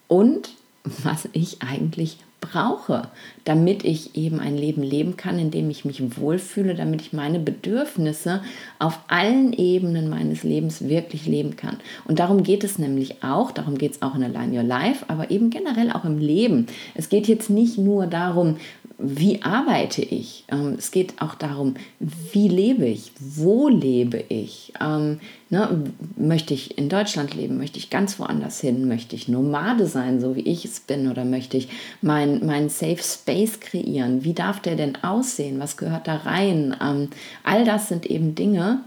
und 0.07 0.49
was 0.83 1.29
ich 1.33 1.61
eigentlich 1.61 2.17
brauche, 2.43 3.07
damit 3.45 3.85
ich 3.85 4.15
eben 4.15 4.39
ein 4.39 4.57
Leben 4.57 4.83
leben 4.83 5.15
kann, 5.15 5.39
in 5.39 5.49
dem 5.49 5.69
ich 5.69 5.85
mich 5.85 6.17
wohlfühle, 6.17 6.75
damit 6.75 7.01
ich 7.01 7.13
meine 7.13 7.39
Bedürfnisse 7.39 8.41
auf 8.79 8.99
allen 9.07 9.53
Ebenen 9.53 10.09
meines 10.09 10.43
Lebens 10.43 10.87
wirklich 10.87 11.25
leben 11.25 11.55
kann. 11.55 11.77
Und 12.05 12.19
darum 12.19 12.43
geht 12.43 12.63
es 12.63 12.77
nämlich 12.77 13.23
auch, 13.23 13.51
darum 13.51 13.77
geht 13.77 13.93
es 13.93 14.01
auch 14.01 14.15
in 14.15 14.23
Align 14.23 14.55
Your 14.55 14.63
Life, 14.63 15.05
aber 15.07 15.31
eben 15.31 15.49
generell 15.49 15.91
auch 15.91 16.03
im 16.03 16.19
Leben. 16.19 16.67
Es 16.95 17.07
geht 17.07 17.27
jetzt 17.27 17.49
nicht 17.49 17.77
nur 17.77 18.07
darum, 18.07 18.57
wie 18.97 19.41
arbeite 19.41 20.01
ich? 20.01 20.45
Ähm, 20.49 20.75
es 20.77 20.91
geht 20.91 21.21
auch 21.21 21.35
darum, 21.35 21.75
wie 21.99 22.47
lebe 22.47 22.85
ich? 22.85 23.11
Wo 23.19 23.67
lebe 23.67 24.23
ich? 24.29 24.73
Ähm, 24.79 25.19
ne, 25.49 25.83
möchte 26.15 26.53
ich 26.53 26.77
in 26.77 26.89
Deutschland 26.89 27.33
leben? 27.33 27.57
Möchte 27.57 27.79
ich 27.79 27.89
ganz 27.89 28.19
woanders 28.19 28.59
hin? 28.59 28.87
Möchte 28.87 29.15
ich 29.15 29.27
Nomade 29.27 29.87
sein, 29.87 30.21
so 30.21 30.35
wie 30.35 30.47
ich 30.47 30.63
es 30.63 30.79
bin? 30.79 31.09
Oder 31.09 31.25
möchte 31.25 31.57
ich 31.57 31.69
meinen 32.01 32.45
mein 32.45 32.69
Safe 32.69 33.01
Space 33.01 33.59
kreieren? 33.59 34.23
Wie 34.23 34.33
darf 34.33 34.61
der 34.61 34.75
denn 34.75 35.03
aussehen? 35.03 35.59
Was 35.59 35.77
gehört 35.77 36.07
da 36.07 36.17
rein? 36.17 36.75
Ähm, 36.81 37.09
all 37.43 37.65
das 37.65 37.89
sind 37.89 38.05
eben 38.05 38.35
Dinge, 38.35 38.81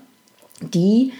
die 0.60 1.12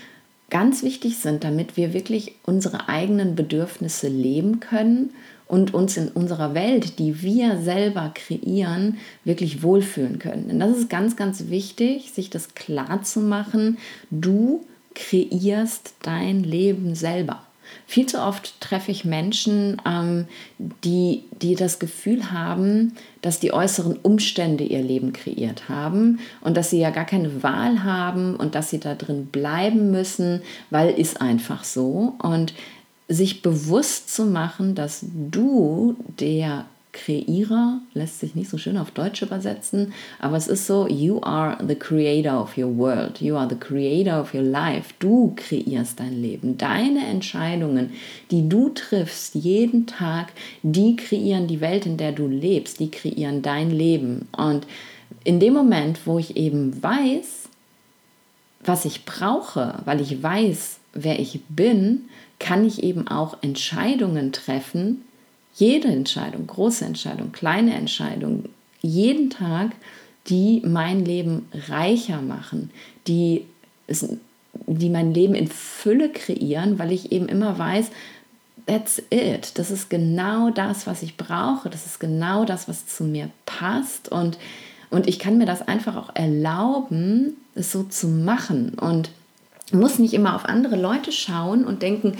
ganz 0.49 0.83
wichtig 0.83 1.19
sind, 1.19 1.45
damit 1.45 1.77
wir 1.77 1.93
wirklich 1.93 2.37
unsere 2.45 2.89
eigenen 2.89 3.35
Bedürfnisse 3.35 4.09
leben 4.09 4.61
können 4.61 5.11
und 5.49 5.75
uns 5.75 5.97
in 5.97 6.09
unserer 6.09 6.55
Welt, 6.55 6.99
die 6.99 7.23
wir 7.23 7.59
selber 7.59 8.13
kreieren, 8.15 8.99
wirklich 9.25 9.63
wohlfühlen 9.63 10.19
können. 10.19 10.49
Denn 10.49 10.61
das 10.61 10.77
ist 10.77 10.91
ganz, 10.91 11.17
ganz 11.17 11.49
wichtig, 11.49 12.13
sich 12.13 12.31
das 12.31 12.55
klar 12.55 13.03
zu 13.03 13.21
machen. 13.21 13.79
Du 14.11 14.65
kreierst 14.95 15.95
dein 16.03 16.43
Leben 16.43 16.95
selber. 16.95 17.43
Viel 17.87 18.07
zu 18.07 18.23
oft 18.23 18.61
treffe 18.61 18.91
ich 18.91 19.05
Menschen, 19.05 19.83
ähm, 19.87 20.27
die, 20.59 21.25
die 21.43 21.55
das 21.55 21.79
Gefühl 21.79 22.31
haben, 22.31 22.93
dass 23.23 23.41
die 23.41 23.53
äußeren 23.53 23.97
Umstände 23.97 24.65
ihr 24.65 24.83
Leben 24.83 25.13
kreiert 25.13 25.69
haben 25.69 26.21
und 26.43 26.57
dass 26.57 26.71
sie 26.71 26.79
ja 26.79 26.91
gar 26.91 27.05
keine 27.05 27.43
Wahl 27.43 27.83
haben 27.83 28.37
und 28.37 28.55
dass 28.55 28.71
sie 28.71 28.79
da 28.79 28.95
drin 28.95 29.27
bleiben 29.27 29.91
müssen, 29.91 30.43
weil 30.71 30.91
ist 30.91 31.21
einfach 31.21 31.65
so. 31.65 32.15
Und 32.23 32.55
sich 33.09 33.43
bewusst 33.43 34.15
zu 34.15 34.25
machen, 34.25 34.75
dass 34.75 35.05
du 35.31 35.97
der 36.19 36.67
Kreierer 36.97 37.81
lässt 37.93 38.21
sich 38.21 38.35
nicht 38.35 38.49
so 38.49 38.57
schön 38.57 38.79
auf 38.79 38.91
Deutsch 38.91 39.21
übersetzen, 39.21 39.93
aber 40.19 40.37
es 40.37 40.49
ist 40.49 40.67
so, 40.67 40.89
you 40.89 41.21
are 41.23 41.59
the 41.67 41.75
creator 41.75 42.41
of 42.41 42.57
your 42.57 42.75
world, 42.75 43.21
you 43.21 43.37
are 43.37 43.49
the 43.49 43.57
creator 43.57 44.19
of 44.19 44.35
your 44.35 44.43
life. 44.43 44.95
Du 44.99 45.35
kreierst 45.37 46.01
dein 46.01 46.21
Leben. 46.21 46.57
Deine 46.57 47.07
Entscheidungen, 47.07 47.93
die 48.31 48.49
du 48.49 48.71
triffst 48.71 49.35
jeden 49.35 49.87
Tag, 49.87 50.33
die 50.63 50.97
kreieren 50.97 51.47
die 51.47 51.61
Welt, 51.61 51.85
in 51.85 51.99
der 51.99 52.13
du 52.13 52.27
lebst, 52.27 52.81
die 52.81 52.91
kreieren 52.91 53.43
dein 53.43 53.71
Leben. 53.71 54.27
Und 54.37 54.67
in 55.23 55.39
dem 55.39 55.53
Moment, 55.53 56.01
wo 56.07 56.19
ich 56.19 56.37
eben 56.37 56.83
weiß, 56.83 57.49
was 58.65 58.85
ich 58.85 59.05
brauche, 59.05 59.75
weil 59.85 60.01
ich 60.01 60.23
weiß, 60.23 60.79
wer 60.95 61.21
ich 61.21 61.41
bin, 61.49 62.09
kann 62.39 62.65
ich 62.65 62.83
eben 62.83 63.09
auch 63.09 63.43
Entscheidungen 63.43 64.33
treffen, 64.33 65.05
jede 65.55 65.89
Entscheidung, 65.89 66.47
große 66.47 66.85
Entscheidung, 66.85 67.33
kleine 67.33 67.75
Entscheidung, 67.75 68.45
jeden 68.83 69.31
Tag, 69.31 69.73
die 70.29 70.63
mein 70.65 71.05
Leben 71.05 71.49
reicher 71.69 72.21
machen, 72.21 72.71
die, 73.07 73.47
die 74.67 74.91
mein 74.91 75.15
Leben 75.15 75.35
in 75.35 75.49
Fülle 75.49 76.11
kreieren, 76.11 76.79
weil 76.79 76.93
ich 76.93 77.13
eben 77.13 77.29
immer 77.29 77.59
weiß, 77.59 77.91
that's 78.67 79.03
it. 79.11 79.59
Das 79.59 79.71
ist 79.71 79.89
genau 79.89 80.51
das, 80.51 80.87
was 80.87 81.03
ich 81.03 81.17
brauche. 81.17 81.71
Das 81.71 81.87
ist 81.87 82.01
genau 82.01 82.45
das, 82.45 82.69
was 82.69 82.87
zu 82.87 83.05
mir 83.05 83.31
passt. 83.47 84.11
Und, 84.11 84.39
und 84.91 85.07
ich 85.07 85.19
kann 85.19 85.39
mir 85.39 85.47
das 85.47 85.67
einfach 85.67 85.97
auch 85.97 86.15
erlauben, 86.15 87.37
es 87.55 87.73
so 87.73 87.85
zu 87.85 88.09
machen. 88.09 88.75
Und 88.79 89.11
muss 89.73 89.99
nicht 89.99 90.15
immer 90.15 90.37
auf 90.37 90.45
andere 90.45 90.77
Leute 90.77 91.11
schauen 91.11 91.65
und 91.65 91.83
denken, 91.83 92.17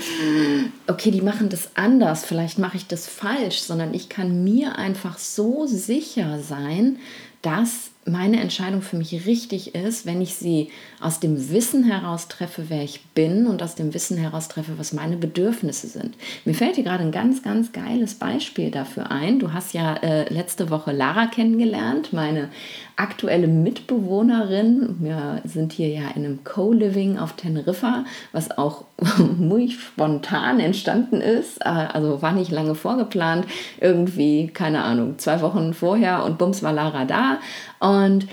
okay, 0.89 1.11
die 1.11 1.21
machen 1.21 1.49
das 1.49 1.71
anders, 1.77 2.25
vielleicht 2.25 2.59
mache 2.59 2.77
ich 2.77 2.87
das 2.87 3.07
falsch, 3.07 3.61
sondern 3.61 3.95
ich 3.95 4.09
kann 4.09 4.43
mir 4.43 4.77
einfach 4.77 5.19
so 5.19 5.67
sicher 5.67 6.41
sein, 6.41 6.99
dass 7.43 7.91
meine 8.07 8.41
Entscheidung 8.41 8.83
für 8.83 8.97
mich 8.97 9.27
richtig 9.27 9.75
ist, 9.75 10.07
wenn 10.07 10.23
ich 10.23 10.35
sie 10.37 10.71
aus 11.01 11.21
dem 11.21 11.51
Wissen 11.51 11.85
heraus 11.85 12.29
treffe, 12.29 12.67
wer 12.69 12.83
ich 12.83 13.05
bin 13.15 13.47
und 13.47 13.63
aus 13.63 13.75
dem 13.75 13.93
Wissen 13.95 14.17
heraus 14.17 14.49
treffe, 14.49 14.79
was 14.79 14.93
meine 14.93 15.17
Bedürfnisse 15.17 15.89
sind. 15.89 16.15
Mir 16.45 16.55
fällt 16.55 16.77
hier 16.77 16.85
gerade 16.85 17.03
ein 17.03 17.13
ganz, 17.13 17.43
ganz 17.43 17.73
geiles 17.73 18.15
Beispiel 18.15 18.71
dafür 18.71 19.11
ein. 19.11 19.41
Du 19.41 19.53
hast 19.53 19.75
ja 19.75 19.95
äh, 19.97 20.33
letzte 20.33 20.71
Woche 20.71 20.93
Lara 20.93 21.27
kennengelernt, 21.27 22.13
meine 22.13 22.49
aktuelle 22.97 23.47
Mitbewohnerin. 23.47 24.97
Wir 25.01 25.43
sind 25.45 25.73
hier 25.73 25.89
ja 25.89 26.09
in 26.15 26.25
einem 26.25 26.45
Co-Living 26.45 27.19
auf 27.19 27.35
Teneriffa, 27.35 28.05
was 28.33 28.57
auch 28.57 28.85
muy 29.39 29.69
spontan 29.71 30.61
entstanden 30.61 31.21
ist. 31.21 31.59
Äh, 31.61 31.69
also 31.69 32.23
war 32.23 32.33
nicht 32.33 32.51
lange 32.51 32.75
vorgeplant. 32.75 33.47
Irgendwie, 33.81 34.47
keine 34.47 34.83
Ahnung, 34.85 35.19
zwei 35.19 35.43
Wochen 35.43 35.75
vorher 35.75 36.25
und 36.25 36.39
bums 36.39 36.63
war 36.63 36.73
Lara 36.73 37.05
da. 37.05 37.39
Und 37.79 38.27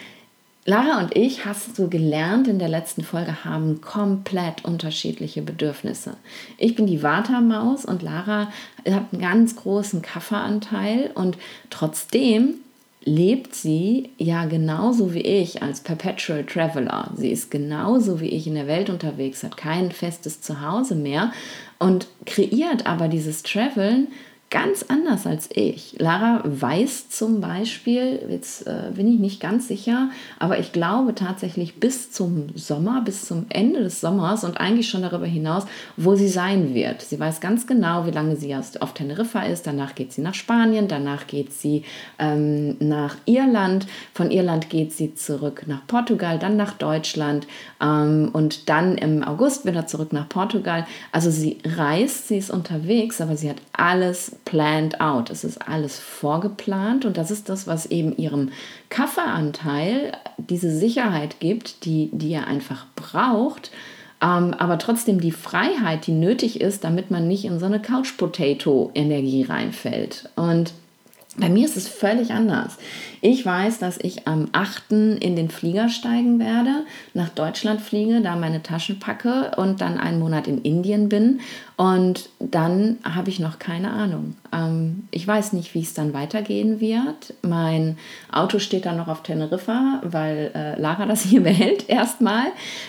Lara 0.65 1.01
und 1.01 1.15
ich, 1.15 1.45
hast 1.45 1.77
du 1.77 1.89
gelernt 1.89 2.47
in 2.47 2.57
der 2.57 2.69
letzten 2.69 3.03
Folge, 3.03 3.43
haben 3.43 3.81
komplett 3.81 4.63
unterschiedliche 4.63 5.41
Bedürfnisse. 5.41 6.15
Ich 6.57 6.75
bin 6.75 6.87
die 6.87 7.03
Vata-Maus 7.03 7.83
und 7.83 8.01
Lara 8.01 8.49
hat 8.87 9.11
einen 9.11 9.21
ganz 9.21 9.57
großen 9.57 10.01
Kafferanteil 10.01 11.11
und 11.15 11.37
trotzdem 11.69 12.55
lebt 13.03 13.53
sie 13.53 14.11
ja 14.17 14.45
genauso 14.45 15.13
wie 15.13 15.21
ich 15.21 15.61
als 15.61 15.81
Perpetual 15.81 16.45
Traveler. 16.45 17.11
Sie 17.17 17.31
ist 17.31 17.51
genauso 17.51 18.21
wie 18.21 18.29
ich 18.29 18.47
in 18.47 18.55
der 18.55 18.67
Welt 18.67 18.89
unterwegs, 18.89 19.43
hat 19.43 19.57
kein 19.57 19.91
festes 19.91 20.39
Zuhause 20.39 20.95
mehr 20.95 21.33
und 21.79 22.07
kreiert 22.25 22.85
aber 22.85 23.09
dieses 23.09 23.43
Traveln 23.43 24.07
ganz 24.53 24.85
anders 24.87 25.25
als 25.25 25.49
ich. 25.51 25.95
Lara 25.97 26.43
weiß 26.45 27.09
zum 27.09 27.41
Beispiel, 27.41 28.19
jetzt 28.29 28.67
äh, 28.67 28.91
bin 28.93 29.11
ich 29.11 29.19
nicht 29.19 29.39
ganz 29.39 29.67
sicher, 29.67 30.11
aber 30.37 30.59
ich 30.59 30.71
glaube 30.71 31.15
tatsächlich 31.15 31.79
bis 31.79 32.11
zum 32.11 32.55
Sommer, 32.55 33.01
bis 33.03 33.25
zum 33.25 33.47
Ende 33.49 33.81
des 33.81 33.99
Sommers 33.99 34.43
und 34.43 34.57
eigentlich 34.57 34.87
schon 34.87 35.01
darüber 35.01 35.25
hinaus, 35.25 35.65
wo 35.97 36.13
sie 36.13 36.27
sein 36.27 36.75
wird. 36.75 37.01
Sie 37.01 37.19
weiß 37.19 37.41
ganz 37.41 37.65
genau, 37.65 38.05
wie 38.05 38.11
lange 38.11 38.35
sie 38.35 38.55
auf 38.55 38.93
Teneriffa 38.93 39.41
ist. 39.41 39.65
Danach 39.65 39.95
geht 39.95 40.13
sie 40.13 40.21
nach 40.21 40.35
Spanien, 40.35 40.87
danach 40.87 41.25
geht 41.25 41.51
sie 41.51 41.83
ähm, 42.19 42.75
nach 42.77 43.15
Irland. 43.25 43.87
Von 44.13 44.29
Irland 44.29 44.69
geht 44.69 44.93
sie 44.93 45.15
zurück 45.15 45.63
nach 45.65 45.87
Portugal, 45.87 46.37
dann 46.37 46.57
nach 46.57 46.73
Deutschland 46.73 47.47
ähm, 47.81 48.29
und 48.33 48.69
dann 48.69 48.99
im 48.99 49.23
August 49.23 49.65
wieder 49.65 49.87
zurück 49.87 50.13
nach 50.13 50.29
Portugal. 50.29 50.85
Also 51.11 51.31
sie 51.31 51.57
reist, 51.65 52.27
sie 52.27 52.37
ist 52.37 52.51
unterwegs, 52.51 53.19
aber 53.19 53.35
sie 53.35 53.49
hat 53.49 53.57
alles 53.71 54.35
planned 54.45 54.99
out. 55.01 55.29
Es 55.29 55.43
ist 55.43 55.67
alles 55.67 55.99
vorgeplant 55.99 57.05
und 57.05 57.17
das 57.17 57.31
ist 57.31 57.49
das, 57.49 57.67
was 57.67 57.85
eben 57.85 58.15
ihrem 58.17 58.51
Kaffeeanteil 58.89 60.13
diese 60.37 60.75
Sicherheit 60.75 61.39
gibt, 61.39 61.85
die, 61.85 62.09
die 62.11 62.33
er 62.33 62.47
einfach 62.47 62.85
braucht, 62.95 63.71
ähm, 64.21 64.53
aber 64.53 64.77
trotzdem 64.77 65.19
die 65.19 65.31
Freiheit, 65.31 66.07
die 66.07 66.13
nötig 66.13 66.61
ist, 66.61 66.83
damit 66.83 67.11
man 67.11 67.27
nicht 67.27 67.45
in 67.45 67.59
so 67.59 67.65
eine 67.65 67.81
Couch-Potato-Energie 67.81 69.43
reinfällt. 69.43 70.29
Und 70.35 70.73
bei 71.37 71.49
mir 71.49 71.65
ist 71.65 71.77
es 71.77 71.87
völlig 71.87 72.31
anders. 72.31 72.77
Ich 73.21 73.45
weiß, 73.45 73.79
dass 73.79 73.97
ich 73.97 74.27
am 74.27 74.49
8. 74.51 74.91
in 74.91 75.35
den 75.35 75.49
Flieger 75.49 75.89
steigen 75.89 76.39
werde, 76.39 76.85
nach 77.13 77.29
Deutschland 77.29 77.81
fliege, 77.81 78.21
da 78.21 78.35
meine 78.35 78.61
Taschen 78.61 78.99
packe 78.99 79.51
und 79.55 79.81
dann 79.81 79.97
einen 79.97 80.19
Monat 80.19 80.47
in 80.47 80.61
Indien 80.61 81.09
bin. 81.09 81.39
Und 81.75 82.29
dann 82.39 82.97
habe 83.03 83.29
ich 83.29 83.39
noch 83.39 83.57
keine 83.57 83.91
Ahnung. 83.91 84.35
Ähm, 84.51 85.07
ich 85.09 85.27
weiß 85.27 85.53
nicht, 85.53 85.73
wie 85.73 85.81
es 85.81 85.93
dann 85.93 86.13
weitergehen 86.13 86.79
wird. 86.79 87.33
Mein 87.41 87.97
Auto 88.31 88.59
steht 88.59 88.85
dann 88.85 88.97
noch 88.97 89.07
auf 89.07 89.23
Teneriffa, 89.23 90.01
weil 90.03 90.51
äh, 90.53 90.79
Lara 90.79 91.05
das 91.05 91.23
hier 91.23 91.41
behält 91.43 91.89
erstmal. 91.89 92.45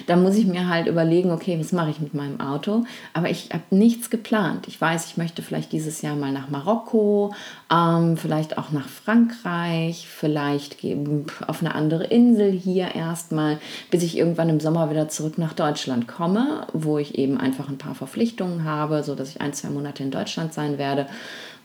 Da 0.07 0.17
muss 0.17 0.37
ich 0.37 0.47
mir 0.47 0.69
halt 0.69 0.87
überlegen, 0.87 1.31
okay, 1.31 1.59
was 1.59 1.73
mache 1.73 1.91
ich 1.91 2.01
mit 2.01 2.13
meinem 2.13 2.41
Auto? 2.41 2.85
Aber 3.15 3.31
ich 3.31 3.51
habe 3.53 3.63
nichts 3.71 4.11
geplant. 4.11 4.69
Ich 4.69 4.79
weiß, 4.79 5.07
ich 5.07 5.17
möchte 5.17 5.43
vielleicht 5.43 5.73
dieses 5.73 6.03
Jahr 6.03 6.17
mal 6.17 6.33
nach 6.33 6.51
Marokko, 6.51 7.33
ähm, 7.73 8.19
vielleicht 8.35 8.59
auch 8.59 8.73
nach 8.73 8.89
Frankreich, 8.89 10.09
vielleicht 10.09 10.79
auf 11.47 11.61
eine 11.61 11.75
andere 11.77 12.03
Insel 12.05 12.51
hier 12.51 12.93
erstmal, 12.93 13.61
bis 13.93 14.03
ich 14.03 14.19
irgendwann 14.19 14.49
im 14.49 14.59
Sommer 14.59 14.91
wieder 14.91 15.09
zurück 15.09 15.39
nach 15.39 15.53
Deutschland 15.53 16.09
komme, 16.09 16.67
wo 16.73 16.99
ich 16.99 17.17
eben 17.17 17.39
einfach 17.39 17.69
ein 17.69 17.79
paar 17.79 17.95
Verpflichtungen 17.95 18.65
habe, 18.65 19.05
sodass 19.05 19.31
ich 19.31 19.41
ein, 19.41 19.53
zwei 19.53 19.71
Monate 19.71 20.03
in 20.03 20.11
Deutschland 20.11 20.53
sein 20.53 20.79
werde 20.79 21.07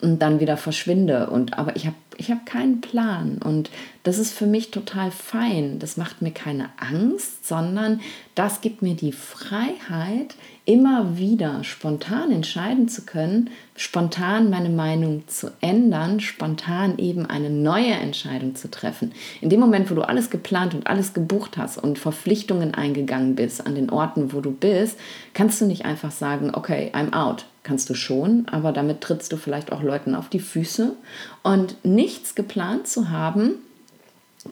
und 0.02 0.20
dann 0.20 0.40
wieder 0.40 0.58
verschwinde. 0.58 1.30
Und, 1.30 1.58
aber 1.58 1.76
ich 1.76 1.86
habe 1.86 1.96
ich 2.20 2.30
hab 2.30 2.46
keinen 2.46 2.82
Plan. 2.82 3.40
Und 3.44 3.70
das 4.04 4.18
ist 4.18 4.34
für 4.34 4.46
mich 4.46 4.72
total 4.72 5.10
fein. 5.10 5.80
Das 5.80 5.96
macht 5.96 6.22
mir 6.22 6.32
keine 6.32 6.70
Angst, 6.78 7.48
sondern 7.48 8.02
das 8.36 8.60
gibt 8.60 8.82
mir 8.82 8.96
die 8.96 9.14
Freiheit, 9.14 10.36
immer 10.66 11.18
wieder 11.18 11.64
spontan 11.64 12.32
entscheiden 12.32 12.90
zu 12.90 13.04
können, 13.04 13.50
spontan 13.76 14.50
meine 14.50 14.70
Meinung 14.70 15.24
zu 15.28 15.52
ändern, 15.62 16.20
spontan 16.20 16.98
eben 16.98 17.26
eine 17.26 17.50
neue 17.50 17.94
Entscheidung 17.94 18.54
zu 18.54 18.70
treffen. 18.70 19.14
In 19.40 19.50
dem 19.50 19.62
Moment, 19.62 19.90
wo 19.90 19.96
du 19.96 20.02
alles 20.02 20.30
geplant 20.30 20.74
und 20.74 20.88
alles 20.88 21.14
gebucht 21.14 21.58
hast 21.58 21.78
und 21.78 21.98
Verpflichtungen 21.98 22.74
eingegangen 22.74 23.36
bist 23.36 23.66
an 23.66 23.76
den 23.76 23.90
Orten, 23.90 24.34
wo 24.34 24.42
du 24.42 24.52
bist, 24.52 25.00
kannst 25.34 25.62
du 25.62 25.66
nicht 25.66 25.86
einfach 25.86 26.12
sagen, 26.12 26.52
okay, 26.54 26.92
I'm 26.94 27.14
out. 27.14 27.46
Kannst 27.70 27.88
du 27.92 27.94
schon, 27.94 28.48
aber 28.48 28.72
damit 28.72 29.02
trittst 29.02 29.32
du 29.32 29.38
vielleicht 29.38 29.72
auch 29.72 29.84
Leuten 29.84 30.16
auf 30.16 30.28
die 30.28 30.40
Füße. 30.40 30.96
Und 31.44 31.76
nichts 31.86 32.34
geplant 32.34 32.88
zu 32.88 33.12
haben, 33.12 33.52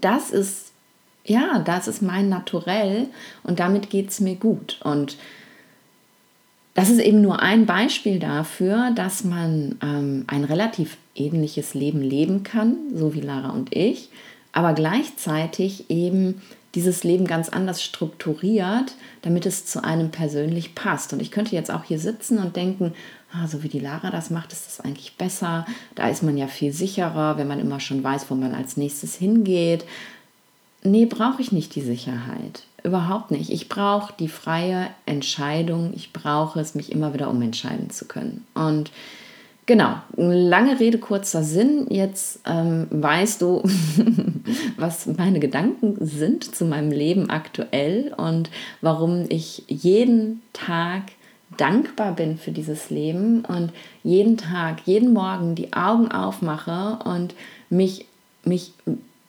das 0.02 0.30
ist, 0.30 0.68
ja, 1.26 1.58
das 1.66 1.88
ist 1.88 2.04
mein 2.04 2.30
Naturell 2.30 3.08
und 3.42 3.60
damit 3.60 3.90
geht 3.90 4.12
es 4.12 4.20
mir 4.20 4.36
gut. 4.36 4.80
Und 4.84 5.18
das 6.76 6.92
ist 6.92 7.00
eben 7.00 7.22
nur 7.22 7.42
ein 7.42 7.66
Beispiel 7.66 8.20
dafür, 8.20 8.92
dass 8.94 9.24
man 9.24 9.80
ähm, 9.82 10.26
ein 10.28 10.44
relativ 10.44 10.98
ähnliches 11.16 11.74
Leben 11.74 12.04
leben 12.04 12.44
kann, 12.44 12.76
so 12.94 13.16
wie 13.16 13.22
Lara 13.22 13.50
und 13.50 13.76
ich, 13.76 14.12
aber 14.52 14.74
gleichzeitig 14.74 15.90
eben 15.90 16.44
dieses 16.78 17.04
Leben 17.04 17.26
ganz 17.26 17.50
anders 17.50 17.82
strukturiert, 17.82 18.94
damit 19.24 19.48
es 19.48 19.66
zu 19.66 19.84
einem 19.84 20.12
persönlich 20.12 20.76
passt. 20.76 21.12
Und 21.12 21.24
ich 21.24 21.32
könnte 21.32 21.56
jetzt 21.56 21.72
auch 21.72 21.84
hier 21.84 21.98
sitzen 21.98 22.38
und 22.38 22.56
denken, 22.56 22.94
ah, 23.34 23.48
so 23.48 23.64
wie 23.64 23.68
die 23.68 23.80
Lara 23.80 24.12
das 24.12 24.30
macht, 24.30 24.54
ist 24.54 24.68
das 24.68 24.80
eigentlich 24.80 25.16
besser. 25.18 25.66
Da 25.96 26.08
ist 26.08 26.22
man 26.22 26.38
ja 26.38 26.46
viel 26.46 26.72
sicherer, 26.72 27.40
wenn 27.40 27.48
man 27.48 27.60
immer 27.60 27.80
schon 27.80 28.04
weiß, 28.04 28.30
wo 28.30 28.36
man 28.36 28.54
als 28.54 28.78
nächstes 28.78 29.16
hingeht. 29.16 29.86
Nee, 30.84 31.08
brauche 31.08 31.42
ich 31.42 31.52
nicht 31.52 31.74
die 31.74 31.82
Sicherheit. 31.82 32.62
Überhaupt 32.84 33.32
nicht. 33.32 33.50
Ich 33.50 33.70
brauche 33.70 34.14
die 34.20 34.30
freie 34.30 34.88
Entscheidung. 35.08 35.94
Ich 35.96 36.14
brauche 36.14 36.60
es, 36.60 36.76
mich 36.76 36.92
immer 36.92 37.16
wieder 37.16 37.32
umentscheiden 37.32 37.90
zu 37.90 38.06
können. 38.06 38.46
Und 38.54 38.92
genau, 39.68 39.98
lange 40.16 40.80
Rede, 40.80 40.98
kurzer 40.98 41.44
Sinn. 41.44 41.86
Jetzt 41.90 42.40
ähm, 42.48 42.88
weißt 42.90 43.44
du, 43.44 43.62
was 44.78 45.06
meine 45.06 45.40
Gedanken 45.40 45.98
sind 46.00 46.56
zu 46.56 46.66
meinem 46.66 46.92
Leben 46.92 47.30
aktuell 47.30 48.16
und 48.18 48.50
warum 48.82 49.26
ich 49.30 49.64
jeden 49.68 50.42
Tag 50.54 51.04
dankbar 51.58 52.14
bin 52.14 52.38
für 52.38 52.52
dieses 52.52 52.90
Leben 52.90 53.46
und 53.46 53.72
jeden 54.04 54.38
Tag, 54.38 54.82
jeden 54.86 55.14
Morgen 55.14 55.56
die 55.56 55.74
Augen 55.74 56.12
aufmache 56.12 57.00
und 57.06 57.36
mich, 57.70 58.06
mich 58.44 58.74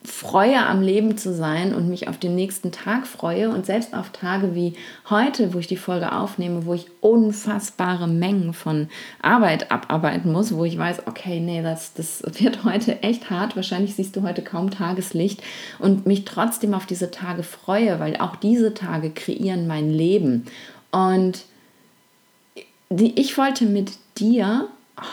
freue, 0.05 0.65
am 0.65 0.81
Leben 0.81 1.19
zu 1.19 1.35
sein 1.35 1.75
und 1.75 1.89
mich 1.89 2.09
auf 2.09 2.19
den 2.19 2.37
nächsten 2.37 2.71
Tag 2.71 3.07
freue 3.07 3.51
und 3.51 3.67
selbst 3.67 3.95
auf 3.95 4.11
Tage 4.11 4.55
wie 4.55 4.75
heute, 5.11 5.53
wo 5.53 5.59
ich 5.59 5.67
die 5.67 5.77
Folge 5.77 6.13
aufnehme, 6.13 6.67
wo 6.67 6.75
ich 6.75 6.87
unfassbare 7.01 8.07
Mengen 8.07 8.55
von 8.55 8.89
Arbeit 9.21 9.73
abarbeiten 9.73 10.31
muss, 10.31 10.55
wo 10.55 10.65
ich 10.65 10.79
weiß, 10.79 11.07
okay, 11.07 11.41
nee, 11.41 11.63
das, 11.63 11.95
das 11.95 12.23
wird 12.41 12.65
heute 12.65 13.03
echt 13.03 13.29
hart, 13.29 13.57
wahrscheinlich 13.57 13.97
siehst 13.97 14.15
du 14.15 14.23
heute 14.23 14.43
kaum 14.43 14.71
Tageslicht 14.71 15.43
und 15.81 16.07
mich 16.07 16.25
trotzdem 16.25 16.75
auf 16.75 16.87
diese 16.87 17.11
Tage 17.11 17.43
freue, 17.43 17.99
weil 17.99 18.17
auch 18.19 18.37
diese 18.37 18.75
Tage 18.75 19.11
kreieren 19.11 19.67
mein 19.67 19.91
Leben. 19.91 20.47
Und 20.93 21.45
die, 22.89 23.19
ich 23.21 23.37
wollte 23.37 23.67
mit 23.67 23.93
dir 24.17 24.69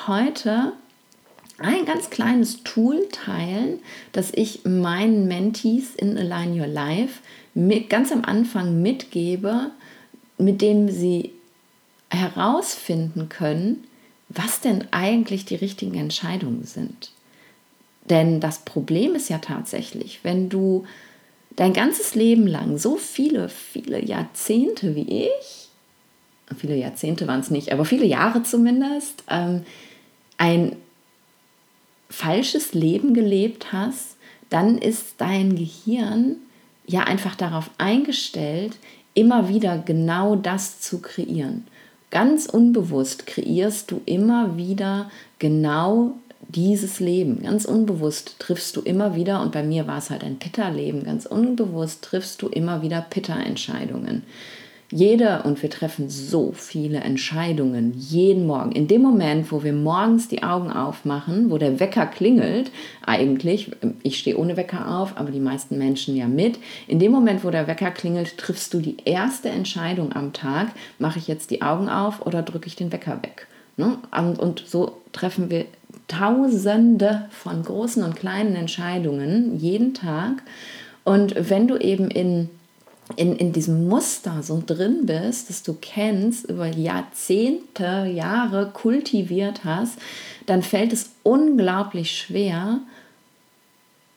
heute 0.07 0.73
ein 1.57 1.85
ganz 1.85 2.09
kleines 2.09 2.63
Tool 2.63 3.07
teilen, 3.11 3.79
das 4.11 4.31
ich 4.33 4.65
meinen 4.65 5.27
Mentees 5.27 5.95
in 5.95 6.17
Align 6.17 6.59
Your 6.59 6.67
Life 6.67 7.19
mit, 7.53 7.89
ganz 7.89 8.11
am 8.11 8.25
Anfang 8.25 8.81
mitgebe, 8.81 9.71
mit 10.37 10.61
dem 10.61 10.89
sie 10.89 11.31
herausfinden 12.09 13.29
können, 13.29 13.85
was 14.29 14.59
denn 14.59 14.85
eigentlich 14.91 15.45
die 15.45 15.55
richtigen 15.55 15.95
Entscheidungen 15.95 16.63
sind. 16.65 17.11
Denn 18.09 18.39
das 18.39 18.59
Problem 18.59 19.15
ist 19.15 19.29
ja 19.29 19.39
tatsächlich, 19.39 20.19
wenn 20.23 20.49
du 20.49 20.85
dein 21.55 21.73
ganzes 21.73 22.15
Leben 22.15 22.47
lang 22.47 22.77
so 22.77 22.97
viele, 22.97 23.49
viele 23.49 24.03
Jahrzehnte 24.03 24.95
wie 24.95 25.27
ich, 25.27 25.69
viele 26.57 26.75
Jahrzehnte 26.75 27.27
waren 27.27 27.39
es 27.39 27.49
nicht, 27.49 27.71
aber 27.71 27.85
viele 27.85 28.05
Jahre 28.05 28.43
zumindest, 28.43 29.23
ähm, 29.29 29.63
ein 30.37 30.75
falsches 32.09 32.73
Leben 32.73 33.13
gelebt 33.13 33.71
hast, 33.73 34.17
dann 34.49 34.77
ist 34.77 35.15
dein 35.17 35.55
Gehirn 35.55 36.37
ja 36.85 37.01
einfach 37.01 37.35
darauf 37.35 37.69
eingestellt, 37.77 38.77
immer 39.13 39.49
wieder 39.49 39.77
genau 39.77 40.35
das 40.35 40.79
zu 40.79 40.99
kreieren. 41.01 41.65
Ganz 42.11 42.45
unbewusst 42.45 43.25
kreierst 43.25 43.91
du 43.91 44.01
immer 44.05 44.55
wieder 44.57 45.09
genau 45.39 46.13
dieses 46.47 46.99
Leben. 46.99 47.41
Ganz 47.41 47.65
unbewusst 47.65 48.35
triffst 48.39 48.75
du 48.75 48.81
immer 48.81 49.15
wieder, 49.15 49.41
und 49.41 49.51
bei 49.51 49.63
mir 49.63 49.87
war 49.87 49.97
es 49.97 50.09
halt 50.09 50.23
ein 50.23 50.37
Pitta-Leben, 50.37 51.03
ganz 51.03 51.25
unbewusst 51.25 52.03
triffst 52.03 52.41
du 52.41 52.47
immer 52.47 52.81
wieder 52.81 53.01
Pitta-Entscheidungen. 53.01 54.23
Jeder, 54.91 55.45
und 55.45 55.61
wir 55.63 55.69
treffen 55.69 56.09
so 56.09 56.51
viele 56.53 56.99
Entscheidungen 56.99 57.93
jeden 57.97 58.45
Morgen. 58.45 58.71
In 58.71 58.87
dem 58.87 59.01
Moment, 59.01 59.51
wo 59.51 59.63
wir 59.63 59.73
morgens 59.73 60.27
die 60.27 60.43
Augen 60.43 60.71
aufmachen, 60.71 61.49
wo 61.49 61.57
der 61.57 61.79
Wecker 61.79 62.05
klingelt, 62.05 62.69
eigentlich, 63.05 63.71
ich 64.03 64.19
stehe 64.19 64.37
ohne 64.37 64.57
Wecker 64.57 64.87
auf, 64.99 65.17
aber 65.17 65.31
die 65.31 65.39
meisten 65.39 65.79
Menschen 65.79 66.15
ja 66.15 66.27
mit. 66.27 66.59
In 66.87 66.99
dem 66.99 67.11
Moment, 67.11 67.43
wo 67.43 67.49
der 67.49 67.65
Wecker 67.67 67.89
klingelt, 67.89 68.37
triffst 68.37 68.73
du 68.75 68.79
die 68.79 68.97
erste 69.05 69.49
Entscheidung 69.49 70.13
am 70.13 70.33
Tag. 70.33 70.67
Mache 70.99 71.17
ich 71.17 71.27
jetzt 71.27 71.49
die 71.49 71.63
Augen 71.63 71.89
auf 71.89 72.25
oder 72.25 72.43
drücke 72.43 72.67
ich 72.67 72.75
den 72.75 72.91
Wecker 72.91 73.23
weg? 73.23 73.47
Ne? 73.77 73.97
Und 74.37 74.63
so 74.67 75.01
treffen 75.11 75.49
wir 75.49 75.65
Tausende 76.07 77.25
von 77.31 77.63
großen 77.63 78.03
und 78.03 78.15
kleinen 78.15 78.55
Entscheidungen 78.55 79.57
jeden 79.57 79.95
Tag. 79.95 80.43
Und 81.03 81.49
wenn 81.49 81.67
du 81.67 81.77
eben 81.77 82.11
in 82.11 82.51
in, 83.15 83.35
in 83.35 83.53
diesem 83.53 83.87
Muster 83.87 84.41
so 84.41 84.63
drin 84.65 85.05
bist, 85.05 85.49
das 85.49 85.63
du 85.63 85.75
kennst, 85.79 86.49
über 86.49 86.67
Jahrzehnte, 86.67 88.11
Jahre 88.13 88.71
kultiviert 88.73 89.63
hast, 89.63 89.97
dann 90.45 90.61
fällt 90.61 90.91
es 90.91 91.11
unglaublich 91.23 92.11
schwer, 92.17 92.79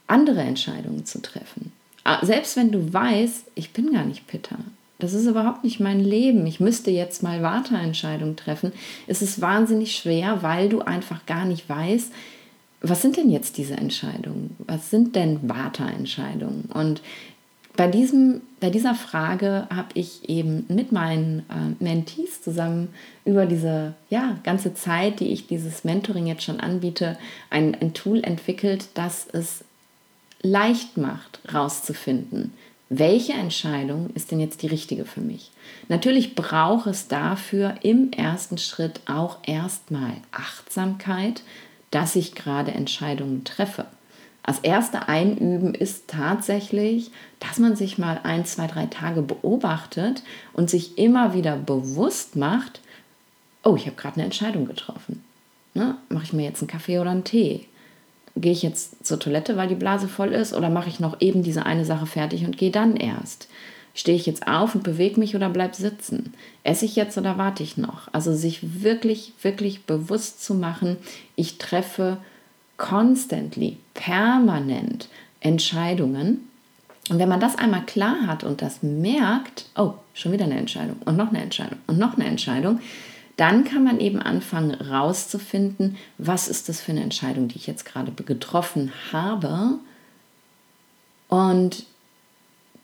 andere 0.07 0.40
Entscheidungen 0.40 1.05
zu 1.05 1.20
treffen. 1.20 1.72
Ah, 2.05 2.24
selbst 2.24 2.57
wenn 2.57 2.72
du 2.72 2.92
weißt, 2.92 3.44
ich 3.55 3.72
bin 3.72 3.92
gar 3.92 4.05
nicht 4.05 4.27
Pitter, 4.27 4.59
das 4.98 5.12
ist 5.12 5.27
überhaupt 5.27 5.62
nicht 5.62 5.79
mein 5.79 6.01
Leben, 6.01 6.46
ich 6.46 6.59
müsste 6.59 6.90
jetzt 6.90 7.22
mal 7.22 7.42
Warteentscheidungen 7.42 8.37
treffen, 8.37 8.72
ist 9.07 9.22
es 9.22 9.40
wahnsinnig 9.40 9.94
schwer, 9.94 10.42
weil 10.42 10.68
du 10.68 10.81
einfach 10.81 11.27
gar 11.27 11.44
nicht 11.44 11.68
weißt, 11.68 12.11
was 12.81 13.03
sind 13.03 13.16
denn 13.16 13.31
jetzt 13.31 13.59
diese 13.59 13.77
Entscheidungen? 13.77 14.57
Was 14.61 14.90
sind 14.90 15.16
denn 15.16 15.48
Warteentscheidungen? 15.48 16.68
Und 16.72 17.03
bei, 17.78 17.86
diesem, 17.86 18.40
bei 18.58 18.70
dieser 18.70 18.96
Frage 18.96 19.68
habe 19.72 19.90
ich 19.94 20.28
eben 20.28 20.66
mit 20.66 20.90
meinen 20.90 21.46
äh, 21.48 21.82
Mentees 21.82 22.42
zusammen 22.42 22.88
über 23.24 23.46
diese 23.46 23.94
ja, 24.10 24.36
ganze 24.42 24.74
Zeit, 24.74 25.20
die 25.20 25.28
ich 25.28 25.46
dieses 25.46 25.84
Mentoring 25.84 26.26
jetzt 26.26 26.42
schon 26.42 26.58
anbiete, 26.58 27.16
ein, 27.50 27.76
ein 27.80 27.94
Tool 27.94 28.24
entwickelt, 28.24 28.88
das 28.94 29.28
es 29.32 29.62
leicht 30.42 30.96
macht, 30.96 31.38
rauszufinden, 31.54 32.52
welche 32.88 33.34
Entscheidung 33.34 34.10
ist 34.14 34.32
denn 34.32 34.40
jetzt 34.40 34.62
die 34.62 34.68
richtige 34.68 35.04
für 35.04 35.20
mich. 35.20 35.52
Natürlich 35.86 36.34
braucht 36.34 36.88
es 36.88 37.06
dafür 37.06 37.76
im 37.82 38.10
ersten 38.10 38.58
Schritt 38.58 38.98
auch 39.06 39.38
erstmal 39.46 40.14
Achtsamkeit, 40.32 41.42
dass 41.92 42.16
ich 42.16 42.34
gerade 42.34 42.72
Entscheidungen 42.72 43.44
treffe. 43.44 43.86
Das 44.48 44.61
erste 44.61 45.08
Einüben 45.08 45.74
ist 45.74 46.08
tatsächlich, 46.08 47.11
dass 47.38 47.58
man 47.58 47.76
sich 47.76 47.98
mal 47.98 48.18
ein, 48.22 48.46
zwei, 48.46 48.66
drei 48.66 48.87
Tage 48.87 49.20
beobachtet 49.20 50.22
und 50.54 50.70
sich 50.70 50.96
immer 50.96 51.34
wieder 51.34 51.54
bewusst 51.54 52.34
macht, 52.34 52.80
oh, 53.62 53.76
ich 53.76 53.84
habe 53.84 53.96
gerade 53.96 54.14
eine 54.14 54.24
Entscheidung 54.24 54.64
getroffen. 54.64 55.22
Ne? 55.74 55.98
Mache 56.08 56.24
ich 56.24 56.32
mir 56.32 56.44
jetzt 56.44 56.62
einen 56.62 56.70
Kaffee 56.70 56.98
oder 56.98 57.11
einen 57.11 57.24
Tee? 57.24 57.66
Gehe 58.37 58.52
ich 58.52 58.62
jetzt 58.62 59.04
zur 59.06 59.20
Toilette, 59.20 59.58
weil 59.58 59.68
die 59.68 59.74
Blase 59.74 60.08
voll 60.08 60.32
ist, 60.32 60.54
oder 60.54 60.70
mache 60.70 60.88
ich 60.88 60.98
noch 60.98 61.20
eben 61.20 61.42
diese 61.42 61.66
eine 61.66 61.84
Sache 61.84 62.06
fertig 62.06 62.46
und 62.46 62.56
gehe 62.56 62.70
dann 62.70 62.96
erst? 62.96 63.48
Stehe 63.92 64.16
ich 64.16 64.24
jetzt 64.24 64.48
auf 64.48 64.74
und 64.74 64.82
bewege 64.82 65.20
mich 65.20 65.37
oder 65.37 65.50
bleib 65.50 65.74
sitzen? 65.74 66.32
Esse 66.64 66.87
ich 66.87 66.96
jetzt 66.96 67.18
oder 67.18 67.37
warte 67.37 67.62
ich 67.62 67.76
noch? 67.76 68.08
Also 68.12 68.32
sich 68.34 68.82
wirklich, 68.82 69.34
wirklich 69.42 69.84
bewusst 69.84 70.42
zu 70.42 70.54
machen, 70.54 70.96
ich 71.37 71.58
treffe 71.58 72.16
constantly, 72.78 73.76
permanent 73.92 75.08
Entscheidungen. 75.40 76.48
Und 77.10 77.18
wenn 77.18 77.28
man 77.28 77.40
das 77.40 77.56
einmal 77.56 77.84
klar 77.84 78.26
hat 78.26 78.44
und 78.44 78.62
das 78.62 78.82
merkt, 78.82 79.66
oh, 79.76 79.94
schon 80.14 80.32
wieder 80.32 80.44
eine 80.44 80.58
Entscheidung 80.58 80.96
und 81.04 81.16
noch 81.16 81.28
eine 81.28 81.42
Entscheidung 81.42 81.78
und 81.86 81.98
noch 81.98 82.16
eine 82.16 82.26
Entscheidung, 82.26 82.80
dann 83.36 83.64
kann 83.64 83.84
man 83.84 84.00
eben 84.00 84.20
anfangen 84.20 84.72
rauszufinden, 84.72 85.96
was 86.18 86.48
ist 86.48 86.68
das 86.68 86.80
für 86.80 86.92
eine 86.92 87.02
Entscheidung, 87.02 87.48
die 87.48 87.56
ich 87.56 87.66
jetzt 87.66 87.84
gerade 87.84 88.10
getroffen 88.10 88.92
habe. 89.12 89.78
Und 91.28 91.84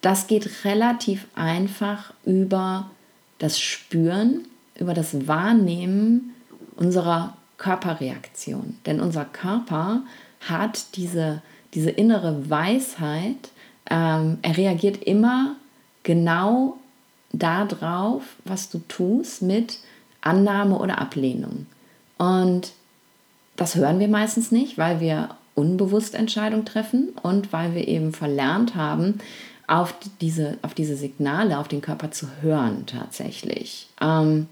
das 0.00 0.26
geht 0.26 0.64
relativ 0.64 1.26
einfach 1.34 2.12
über 2.24 2.90
das 3.38 3.58
Spüren, 3.58 4.46
über 4.78 4.94
das 4.94 5.26
Wahrnehmen 5.26 6.34
unserer 6.76 7.36
Körperreaktion. 7.64 8.76
Denn 8.84 9.00
unser 9.00 9.24
Körper 9.24 10.02
hat 10.46 10.96
diese, 10.96 11.40
diese 11.72 11.88
innere 11.88 12.50
Weisheit, 12.50 13.50
ähm, 13.88 14.38
er 14.42 14.56
reagiert 14.58 15.02
immer 15.02 15.56
genau 16.02 16.76
darauf, 17.32 18.22
was 18.44 18.68
du 18.68 18.80
tust, 18.86 19.40
mit 19.40 19.78
Annahme 20.20 20.78
oder 20.78 20.98
Ablehnung. 20.98 21.66
Und 22.18 22.72
das 23.56 23.76
hören 23.76 23.98
wir 23.98 24.08
meistens 24.08 24.52
nicht, 24.52 24.76
weil 24.76 25.00
wir 25.00 25.30
unbewusst 25.54 26.14
Entscheidungen 26.14 26.66
treffen 26.66 27.14
und 27.22 27.50
weil 27.54 27.74
wir 27.74 27.88
eben 27.88 28.12
verlernt 28.12 28.74
haben, 28.74 29.20
auf 29.66 29.94
diese, 30.20 30.58
auf 30.60 30.74
diese 30.74 30.96
Signale, 30.96 31.58
auf 31.58 31.68
den 31.68 31.80
Körper 31.80 32.10
zu 32.10 32.28
hören 32.42 32.84
tatsächlich. 32.84 33.88
Ähm, 34.02 34.48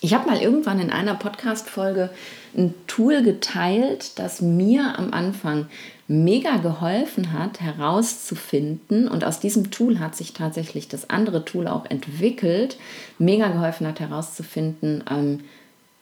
ich 0.00 0.14
habe 0.14 0.28
mal 0.28 0.40
irgendwann 0.40 0.78
in 0.78 0.90
einer 0.90 1.14
Podcast-Folge 1.14 2.10
ein 2.56 2.74
Tool 2.86 3.22
geteilt, 3.22 4.18
das 4.18 4.40
mir 4.40 4.98
am 4.98 5.12
Anfang 5.12 5.66
mega 6.08 6.58
geholfen 6.58 7.32
hat, 7.32 7.60
herauszufinden, 7.60 9.08
und 9.08 9.24
aus 9.24 9.40
diesem 9.40 9.70
Tool 9.70 9.98
hat 9.98 10.14
sich 10.14 10.32
tatsächlich 10.32 10.88
das 10.88 11.10
andere 11.10 11.44
Tool 11.44 11.66
auch 11.66 11.86
entwickelt, 11.86 12.76
mega 13.18 13.48
geholfen 13.48 13.86
hat, 13.86 14.00
herauszufinden, 14.00 15.02
ähm, 15.10 15.40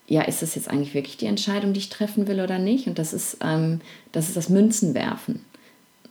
ja, 0.07 0.23
ist 0.23 0.43
das 0.43 0.55
jetzt 0.55 0.69
eigentlich 0.69 0.93
wirklich 0.93 1.17
die 1.17 1.27
Entscheidung, 1.27 1.73
die 1.73 1.81
ich 1.81 1.89
treffen 1.89 2.27
will 2.29 2.41
oder 2.41 2.59
nicht? 2.59 2.87
Und 2.87 2.99
das 2.99 3.15
ist, 3.15 3.39
ähm, 3.41 3.81
das, 4.13 4.29
ist 4.29 4.37
das 4.37 4.51
Münzenwerfen. 4.51 5.45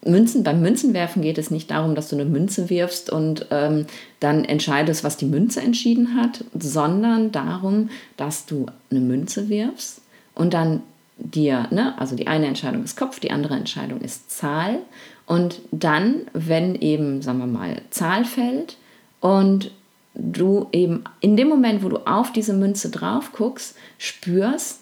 Münzen, 0.05 0.43
beim 0.43 0.61
Münzenwerfen 0.61 1.21
geht 1.21 1.37
es 1.37 1.51
nicht 1.51 1.71
darum, 1.71 1.95
dass 1.95 2.09
du 2.09 2.15
eine 2.15 2.25
Münze 2.25 2.69
wirfst 2.69 3.09
und 3.09 3.47
ähm, 3.51 3.85
dann 4.19 4.43
entscheidest, 4.45 5.03
was 5.03 5.17
die 5.17 5.25
Münze 5.25 5.61
entschieden 5.61 6.15
hat, 6.15 6.43
sondern 6.57 7.31
darum, 7.31 7.89
dass 8.17 8.45
du 8.45 8.65
eine 8.91 8.99
Münze 8.99 9.49
wirfst 9.49 10.01
und 10.35 10.53
dann 10.53 10.81
dir, 11.17 11.67
ne, 11.71 11.97
also 11.99 12.15
die 12.15 12.27
eine 12.27 12.47
Entscheidung 12.47 12.83
ist 12.83 12.97
Kopf, 12.97 13.19
die 13.19 13.31
andere 13.31 13.55
Entscheidung 13.55 14.01
ist 14.01 14.31
Zahl. 14.31 14.79
Und 15.25 15.61
dann, 15.71 16.27
wenn 16.33 16.75
eben, 16.75 17.21
sagen 17.21 17.39
wir 17.39 17.47
mal, 17.47 17.81
Zahl 17.89 18.25
fällt 18.25 18.77
und 19.21 19.71
du 20.15 20.67
eben 20.71 21.03
in 21.21 21.37
dem 21.37 21.47
Moment, 21.47 21.83
wo 21.83 21.89
du 21.89 21.97
auf 22.05 22.31
diese 22.33 22.53
Münze 22.53 22.89
drauf 22.89 23.31
guckst, 23.31 23.75
spürst, 23.97 24.81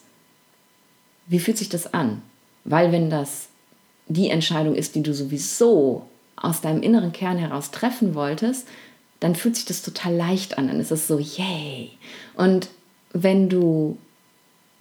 wie 1.28 1.40
fühlt 1.40 1.58
sich 1.58 1.70
das 1.70 1.94
an? 1.94 2.22
Weil 2.64 2.92
wenn 2.92 3.10
das 3.10 3.50
die 4.13 4.30
Entscheidung 4.30 4.76
ist, 4.76 4.95
die 4.95 5.04
du 5.04 5.13
sowieso 5.13 6.06
aus 6.36 6.62
deinem 6.62 6.82
inneren 6.82 7.12
Kern 7.12 7.38
heraus 7.38 7.71
treffen 7.71 8.15
wolltest, 8.15 8.67
dann 9.19 9.36
fühlt 9.36 9.56
sich 9.56 9.65
das 9.65 9.84
total 9.84 10.15
leicht 10.15 10.58
an. 10.58 10.67
Dann 10.67 10.80
ist 10.80 10.91
es 10.91 11.08
so, 11.08 11.19
yay. 11.19 11.91
Und 12.36 12.69
wenn 13.13 13.50
du 13.50 13.97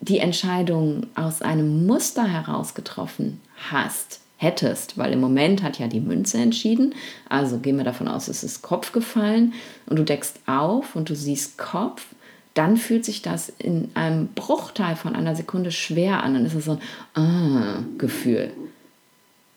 die 0.01 0.19
Entscheidung 0.19 1.07
aus 1.15 1.43
einem 1.43 1.87
Muster 1.87 2.27
heraus 2.27 2.75
getroffen 2.75 3.41
hast, 3.71 4.21
hättest, 4.39 4.97
weil 4.97 5.13
im 5.13 5.21
Moment 5.21 5.63
hat 5.63 5.79
ja 5.79 5.87
die 5.87 6.01
Münze 6.01 6.39
entschieden, 6.39 6.95
also 7.29 7.59
gehen 7.59 7.77
wir 7.77 7.85
davon 7.85 8.09
aus, 8.09 8.29
es 8.29 8.43
ist 8.43 8.63
Kopf 8.63 8.93
gefallen 8.93 9.53
und 9.85 9.99
du 9.99 10.03
deckst 10.03 10.41
auf 10.47 10.97
und 10.97 11.11
du 11.11 11.15
siehst 11.15 11.59
Kopf, 11.59 12.07
dann 12.55 12.79
fühlt 12.79 13.05
sich 13.05 13.21
das 13.21 13.53
in 13.59 13.91
einem 13.93 14.29
Bruchteil 14.29 14.97
von 14.97 15.15
einer 15.15 15.37
Sekunde 15.37 15.71
schwer 15.71 16.23
an. 16.23 16.35
Dann 16.35 16.47
ist 16.47 16.55
es 16.55 16.65
so 16.65 16.79
ein 17.13 17.23
ah, 17.23 17.85
Gefühl 17.99 18.51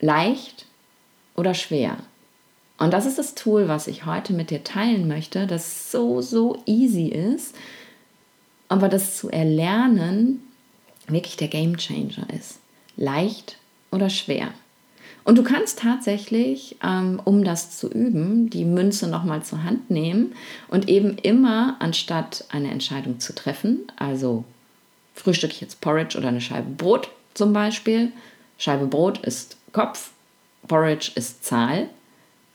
leicht 0.04 0.66
oder 1.36 1.54
schwer. 1.54 1.98
Und 2.78 2.92
das 2.92 3.06
ist 3.06 3.18
das 3.18 3.36
Tool, 3.36 3.68
was 3.68 3.88
ich 3.88 4.06
heute 4.06 4.34
mit 4.34 4.50
dir 4.50 4.64
teilen 4.64 5.08
möchte, 5.08 5.48
das 5.48 5.92
so, 5.92 6.22
so 6.22 6.62
easy 6.66 7.08
ist, 7.08 7.56
aber 8.68 8.90
das 8.90 9.18
zu 9.18 9.30
erlernen 9.30 10.42
wirklich 11.08 11.38
der 11.38 11.48
Game 11.48 11.78
Changer 11.78 12.28
ist. 12.38 12.60
Leicht 12.98 13.58
oder 13.92 14.10
schwer. 14.10 14.50
Und 15.24 15.38
du 15.38 15.44
kannst 15.44 15.80
tatsächlich, 15.80 16.76
ähm, 16.84 17.22
um 17.24 17.46
das 17.46 17.78
zu 17.78 17.90
üben, 17.90 18.50
die 18.50 18.66
Münze 18.66 19.08
nochmal 19.08 19.44
zur 19.44 19.64
Hand 19.64 19.90
nehmen 19.90 20.34
und 20.68 20.90
eben 20.90 21.18
immer, 21.18 21.78
anstatt 21.80 22.46
eine 22.50 22.72
Entscheidung 22.72 23.22
zu 23.22 23.34
treffen, 23.34 23.84
also 23.96 24.44
frühstücke 25.14 25.54
ich 25.54 25.62
jetzt 25.62 25.80
Porridge 25.80 26.18
oder 26.18 26.28
eine 26.28 26.42
Scheibe 26.42 26.70
Brot 26.72 27.10
zum 27.34 27.54
Beispiel, 27.54 28.12
Scheibe 28.58 28.86
Brot 28.86 29.20
ist 29.20 29.58
Kopf, 29.74 30.12
Porridge 30.68 31.12
ist 31.16 31.44
Zahl. 31.44 31.90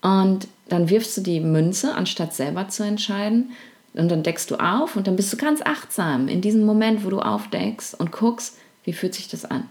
Und 0.00 0.48
dann 0.68 0.88
wirfst 0.88 1.16
du 1.16 1.20
die 1.20 1.40
Münze, 1.40 1.94
anstatt 1.94 2.35
selber 2.35 2.68
zu 2.68 2.85
entscheiden. 2.85 3.52
Und 3.94 4.09
dann 4.11 4.22
deckst 4.22 4.50
du 4.50 4.57
auf 4.57 4.96
und 4.96 5.07
dann 5.07 5.16
bist 5.16 5.33
du 5.33 5.37
ganz 5.37 5.61
achtsam 5.62 6.28
in 6.28 6.40
diesem 6.40 6.64
Moment, 6.64 7.04
wo 7.04 7.11
du 7.11 7.20
aufdeckst 7.20 7.98
und 7.98 8.12
guckst, 8.12 8.57
wie 8.85 8.92
fühlt 8.92 9.14
sich 9.14 9.28
das 9.28 9.44
an? 9.44 9.68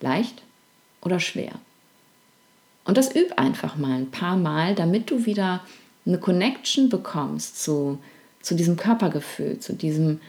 Leicht 0.00 0.42
oder 1.02 1.20
schwer? 1.20 1.52
Und 2.84 2.96
das 2.96 3.14
üb 3.14 3.32
einfach 3.36 3.76
mal 3.76 3.98
ein 3.98 4.10
paar 4.10 4.36
Mal, 4.36 4.74
damit 4.74 5.10
du 5.10 5.26
wieder 5.26 5.60
eine 6.06 6.18
Connection 6.18 6.88
bekommst 6.88 7.62
zu, 7.62 7.98
zu 8.40 8.54
diesem 8.54 8.76
Körpergefühl, 8.76 9.58
zu 9.58 9.74
diesem, 9.74 10.20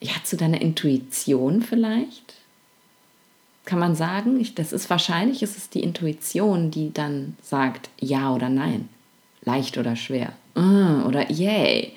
ja, 0.00 0.12
zu 0.22 0.36
deiner 0.36 0.60
Intuition 0.60 1.62
vielleicht, 1.62 2.34
kann 3.66 3.80
man 3.80 3.96
sagen, 3.96 4.40
ich, 4.40 4.54
das 4.54 4.72
ist 4.72 4.88
wahrscheinlich, 4.88 5.42
ist 5.42 5.58
es 5.58 5.68
die 5.68 5.82
Intuition, 5.82 6.70
die 6.70 6.94
dann 6.94 7.36
sagt 7.42 7.90
ja 8.00 8.32
oder 8.32 8.48
nein, 8.48 8.88
leicht 9.42 9.76
oder 9.76 9.96
schwer 9.96 10.32
uh, 10.56 11.06
oder 11.06 11.30
yay. 11.30 11.92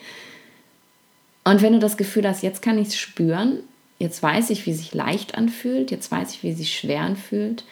Und 1.45 1.61
wenn 1.61 1.73
du 1.73 1.79
das 1.79 1.95
Gefühl 1.95 2.27
hast, 2.27 2.43
jetzt 2.43 2.61
kann 2.61 2.77
ich 2.77 2.89
es 2.89 2.97
spüren, 2.97 3.59
jetzt 3.99 4.21
weiß 4.21 4.49
ich, 4.49 4.65
wie 4.65 4.73
sich 4.73 4.93
leicht 4.93 5.35
anfühlt, 5.35 5.91
jetzt 5.91 6.11
weiß 6.11 6.33
ich, 6.33 6.43
wie 6.43 6.53
sich 6.53 6.77
schwer 6.77 7.01
anfühlt, 7.01 7.63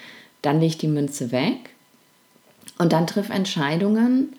dann 0.44 0.60
lege 0.60 0.68
ich 0.68 0.78
die 0.78 0.88
Münze 0.88 1.32
weg 1.32 1.72
und 2.78 2.94
dann 2.94 3.08
triff 3.08 3.30
Entscheidungen 3.30 4.34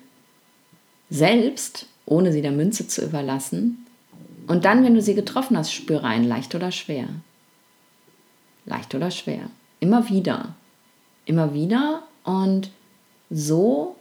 selbst, 1.10 1.86
ohne 2.06 2.32
sie 2.32 2.42
der 2.42 2.52
Münze 2.52 2.86
zu 2.86 3.04
überlassen. 3.04 3.84
Und 4.46 4.64
dann, 4.64 4.84
wenn 4.84 4.94
du 4.94 5.02
sie 5.02 5.14
getroffen 5.14 5.58
hast, 5.58 5.72
spüre 5.72 6.04
rein, 6.04 6.24
leicht 6.24 6.54
oder 6.54 6.70
schwer 6.70 7.08
leicht 8.68 8.94
oder 8.94 9.10
schwer. 9.10 9.50
Immer 9.80 10.08
wieder. 10.08 10.54
Immer 11.24 11.54
wieder. 11.54 12.02
Und 12.24 12.70
so 13.30 13.96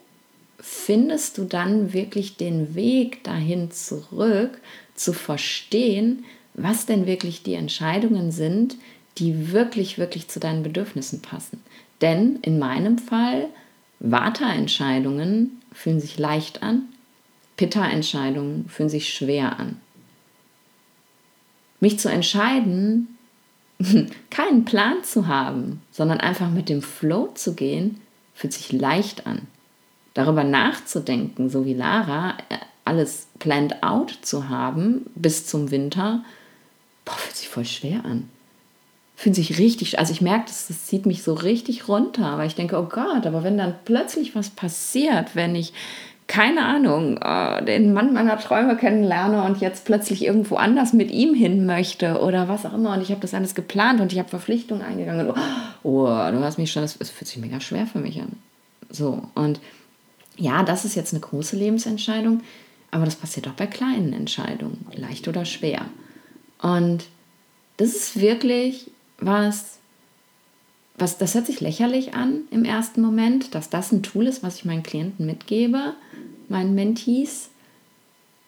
findest 0.60 1.38
du 1.38 1.46
dann 1.46 1.94
wirklich 1.94 2.38
den 2.38 2.76
Weg 2.76 3.24
dahin 3.24 3.72
zurück, 3.72 4.60
zu 4.96 5.14
verstehen, 5.14 6.26
was 6.54 6.86
denn 6.86 7.06
wirklich 7.06 7.44
die 7.44 7.54
Entscheidungen 7.54 8.32
sind, 8.32 8.76
die 9.18 9.52
wirklich, 9.52 9.98
wirklich 9.98 10.28
zu 10.28 10.40
deinen 10.40 10.64
Bedürfnissen 10.64 11.22
passen. 11.22 11.62
Denn 12.02 12.38
in 12.42 12.60
meinem 12.60 12.98
Fall, 12.98 13.50
Vata-Entscheidungen 14.00 15.62
fühlen 15.72 16.00
sich 16.00 16.18
leicht 16.18 16.64
an, 16.64 16.84
Pitta-Entscheidungen 17.58 18.68
fühlen 18.70 18.90
sich 18.90 19.14
schwer 19.14 19.60
an. 19.60 19.80
Mich 21.80 22.00
zu 22.00 22.10
entscheiden, 22.10 23.17
keinen 24.30 24.66
Plan 24.66 25.04
zu 25.04 25.28
haben, 25.28 25.82
sondern 25.92 26.20
einfach 26.20 26.50
mit 26.50 26.70
dem 26.70 26.82
Flow 26.82 27.30
zu 27.34 27.54
gehen, 27.54 28.00
fühlt 28.34 28.54
sich 28.54 28.72
leicht 28.72 29.28
an. 29.28 29.48
Darüber 30.14 30.44
nachzudenken, 30.44 31.50
so 31.50 31.66
wie 31.66 31.74
Lara, 31.74 32.38
äh, 32.50 32.58
alles 32.86 33.28
planned 33.40 33.84
out 33.84 34.18
zu 34.22 34.50
haben 34.50 35.06
bis 35.16 35.46
zum 35.46 35.72
Winter, 35.72 36.24
boah, 37.06 37.16
fühlt 37.16 37.36
sich 37.36 37.50
voll 37.50 37.66
schwer 37.66 38.06
an. 38.06 38.30
Fühlt 39.16 39.36
sich 39.36 39.58
richtig, 39.58 40.00
also 40.00 40.14
ich 40.14 40.22
merke, 40.22 40.46
das, 40.48 40.68
das 40.68 40.86
zieht 40.86 41.06
mich 41.06 41.24
so 41.24 41.34
richtig 41.34 41.88
runter, 41.88 42.38
weil 42.38 42.48
ich 42.48 42.56
denke, 42.56 42.78
oh 42.78 42.86
Gott, 42.86 43.26
aber 43.26 43.44
wenn 43.44 43.58
dann 43.58 43.76
plötzlich 43.84 44.36
was 44.36 44.52
passiert, 44.52 45.36
wenn 45.36 45.56
ich 45.56 45.74
keine 46.28 46.66
Ahnung, 46.66 47.18
äh, 47.18 47.64
den 47.64 47.94
Mann 47.94 48.14
meiner 48.14 48.38
Träume 48.38 48.76
kennenlerne 48.76 49.44
und 49.44 49.62
jetzt 49.62 49.86
plötzlich 49.86 50.26
irgendwo 50.26 50.56
anders 50.56 50.92
mit 50.92 51.10
ihm 51.10 51.34
hin 51.34 51.66
möchte 51.66 52.20
oder 52.20 52.50
was 52.50 52.66
auch 52.66 52.74
immer. 52.74 52.94
Und 52.94 53.02
ich 53.02 53.12
habe 53.12 53.22
das 53.22 53.34
alles 53.34 53.56
geplant 53.56 54.02
und 54.02 54.12
ich 54.12 54.20
habe 54.20 54.28
Verpflichtungen 54.28 54.84
eingegangen. 54.84 55.30
Und, 55.30 55.38
oh, 55.84 56.06
du 56.06 56.40
hast 56.44 56.58
mich 56.58 56.72
schon, 56.72 56.84
das 56.84 56.94
fühlt 56.94 57.28
sich 57.28 57.38
mega 57.38 57.62
schwer 57.62 57.88
für 57.88 58.00
mich 58.00 58.20
an. 58.22 58.34
So, 58.90 59.24
und 59.36 59.62
ja, 60.36 60.64
das 60.64 60.86
ist 60.86 60.96
jetzt 60.96 61.14
eine 61.14 61.22
große 61.22 61.56
Lebensentscheidung, 61.56 62.42
aber 62.92 63.06
das 63.06 63.16
passiert 63.16 63.48
auch 63.48 63.54
bei 63.54 63.68
kleinen 63.68 64.14
Entscheidungen, 64.14 64.86
leicht 64.94 65.28
oder 65.28 65.46
schwer. 65.46 65.86
Und 66.62 67.06
das 67.78 67.90
ist 67.90 68.20
wirklich 68.20 68.92
was, 69.20 69.80
was, 70.98 71.18
das 71.18 71.36
hört 71.36 71.46
sich 71.46 71.62
lächerlich 71.62 72.16
an 72.16 72.42
im 72.50 72.66
ersten 72.66 73.02
Moment, 73.02 73.54
dass 73.54 73.70
das 73.70 73.92
ein 73.92 74.04
Tool 74.04 74.28
ist, 74.28 74.44
was 74.44 74.58
ich 74.58 74.66
meinen 74.66 74.84
Klienten 74.84 75.26
mitgebe 75.26 75.94
meinen 76.50 76.76
Mentees. 76.76 77.50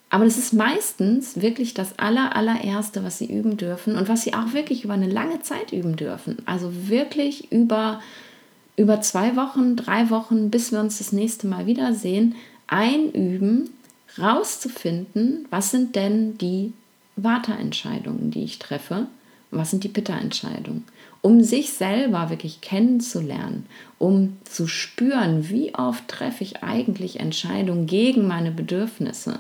Aber 0.10 0.26
das 0.26 0.38
ist 0.38 0.54
meistens 0.54 1.40
wirklich 1.42 1.74
das 1.74 2.00
aller, 2.00 2.36
allererste, 2.36 3.04
was 3.04 3.20
sie 3.20 3.32
üben 3.32 3.58
dürfen 3.58 3.96
und 3.96 4.10
was 4.10 4.24
sie 4.24 4.34
auch 4.34 4.54
wirklich 4.54 4.84
über 4.84 4.96
eine 4.96 5.10
lange 5.10 5.42
Zeit 5.42 5.72
üben 5.72 5.96
dürfen. 5.96 6.38
Also 6.46 6.90
wirklich 6.90 7.52
über, 7.52 8.02
über 8.76 9.02
zwei 9.02 9.36
Wochen, 9.36 9.76
drei 9.76 10.10
Wochen, 10.10 10.50
bis 10.50 10.72
wir 10.72 10.80
uns 10.80 10.98
das 10.98 11.12
nächste 11.12 11.46
Mal 11.46 11.68
wiedersehen, 11.68 12.36
einüben, 12.66 13.70
rauszufinden, 14.18 15.46
was 15.52 15.70
sind 15.70 15.96
denn 15.96 16.38
die 16.40 16.74
Vata-Entscheidungen, 17.16 18.32
die 18.32 18.44
ich 18.44 18.58
treffe 18.58 19.08
und 19.52 19.60
was 19.60 19.70
sind 19.70 19.84
die 19.84 19.90
Pitta-Entscheidungen 19.90 20.86
um 21.22 21.44
sich 21.44 21.74
selber 21.74 22.30
wirklich 22.30 22.62
kennenzulernen, 22.62 23.66
um 23.98 24.38
zu 24.46 24.68
spüren, 24.68 25.50
wie 25.50 25.76
oft 25.76 26.08
treffe 26.08 26.44
ich 26.44 26.64
eigentlich 26.64 27.20
Entscheidungen 27.20 27.88
gegen 27.88 28.28
meine 28.28 28.52
Bedürfnisse. 28.52 29.40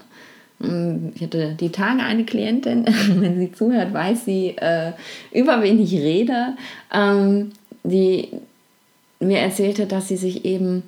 Hm, 0.59 1.13
ich 1.15 1.21
hatte 1.21 1.55
die 1.59 1.71
Tage 1.71 2.01
eine 2.01 2.25
Klientin, 2.25 2.85
wenn 3.15 3.39
sie 3.39 3.51
zuhört, 3.51 3.93
weiß 3.93 4.25
sie, 4.25 4.57
äh, 4.57 4.91
über 5.31 5.61
wen 5.61 5.81
ich 5.81 5.93
rede, 5.93 6.57
ähm, 6.93 7.51
die 7.83 8.29
mir 9.19 9.39
erzählte, 9.39 9.85
dass 9.85 10.07
sie 10.07 10.17
sich 10.17 10.45
eben 10.45 10.83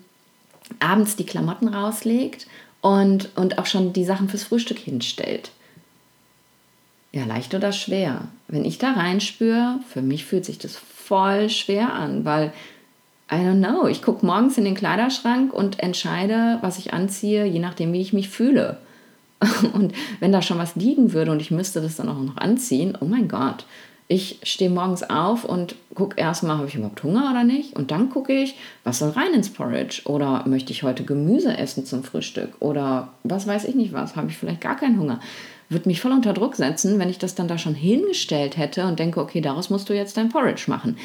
abends 0.79 1.15
die 1.15 1.25
Klamotten 1.25 1.67
rauslegt 1.67 2.47
und, 2.81 3.29
und 3.35 3.57
auch 3.57 3.65
schon 3.65 3.93
die 3.93 4.05
Sachen 4.05 4.29
fürs 4.29 4.43
Frühstück 4.43 4.79
hinstellt. 4.79 5.51
Ja, 7.13 7.25
leicht 7.25 7.53
oder 7.53 7.71
schwer? 7.73 8.27
Wenn 8.47 8.63
ich 8.63 8.77
da 8.77 8.93
reinspüre, 8.93 9.79
für 9.87 10.01
mich 10.01 10.25
fühlt 10.25 10.45
sich 10.45 10.57
das 10.59 10.77
voll 10.77 11.49
schwer 11.49 11.91
an, 11.93 12.23
weil 12.23 12.53
I 13.29 13.35
don't 13.35 13.59
know, 13.59 13.87
ich 13.87 14.01
gucke 14.01 14.25
morgens 14.25 14.57
in 14.57 14.65
den 14.65 14.75
Kleiderschrank 14.75 15.53
und 15.53 15.79
entscheide, 15.79 16.57
was 16.61 16.77
ich 16.77 16.93
anziehe, 16.93 17.45
je 17.45 17.59
nachdem, 17.59 17.93
wie 17.93 18.01
ich 18.01 18.13
mich 18.13 18.29
fühle. 18.29 18.77
Und 19.73 19.93
wenn 20.19 20.31
da 20.31 20.41
schon 20.41 20.59
was 20.59 20.75
liegen 20.75 21.13
würde 21.13 21.31
und 21.31 21.41
ich 21.41 21.49
müsste 21.49 21.81
das 21.81 21.95
dann 21.95 22.09
auch 22.09 22.19
noch 22.19 22.37
anziehen, 22.37 22.95
oh 23.01 23.05
mein 23.05 23.27
Gott, 23.27 23.65
Ich 24.11 24.39
stehe 24.43 24.69
morgens 24.69 25.03
auf 25.09 25.45
und 25.45 25.75
gucke 25.95 26.19
erstmal, 26.19 26.57
habe 26.57 26.67
ich 26.67 26.75
überhaupt 26.75 27.01
Hunger 27.01 27.31
oder 27.31 27.45
nicht? 27.45 27.77
Und 27.77 27.91
dann 27.91 28.09
gucke 28.09 28.33
ich, 28.33 28.55
was 28.83 28.99
soll 28.99 29.11
rein 29.11 29.33
ins 29.33 29.49
Porridge? 29.49 30.01
Oder 30.03 30.43
möchte 30.45 30.73
ich 30.73 30.83
heute 30.83 31.05
Gemüse 31.05 31.57
essen 31.57 31.85
zum 31.85 32.03
Frühstück? 32.03 32.55
Oder 32.59 33.07
was 33.23 33.47
weiß 33.47 33.63
ich 33.63 33.75
nicht 33.75 33.93
was? 33.93 34.17
Habe 34.17 34.27
ich 34.29 34.37
vielleicht 34.37 34.59
gar 34.59 34.75
keinen 34.75 34.99
Hunger? 34.99 35.21
Würde 35.71 35.87
mich 35.87 36.01
voll 36.01 36.11
unter 36.11 36.33
Druck 36.33 36.57
setzen, 36.57 36.99
wenn 36.99 37.09
ich 37.09 37.17
das 37.17 37.33
dann 37.33 37.47
da 37.47 37.57
schon 37.57 37.75
hingestellt 37.75 38.57
hätte 38.57 38.85
und 38.87 38.99
denke, 38.99 39.21
okay, 39.21 39.39
daraus 39.39 39.69
musst 39.69 39.87
du 39.87 39.93
jetzt 39.93 40.17
dein 40.17 40.27
Porridge 40.27 40.65
machen. 40.67 40.97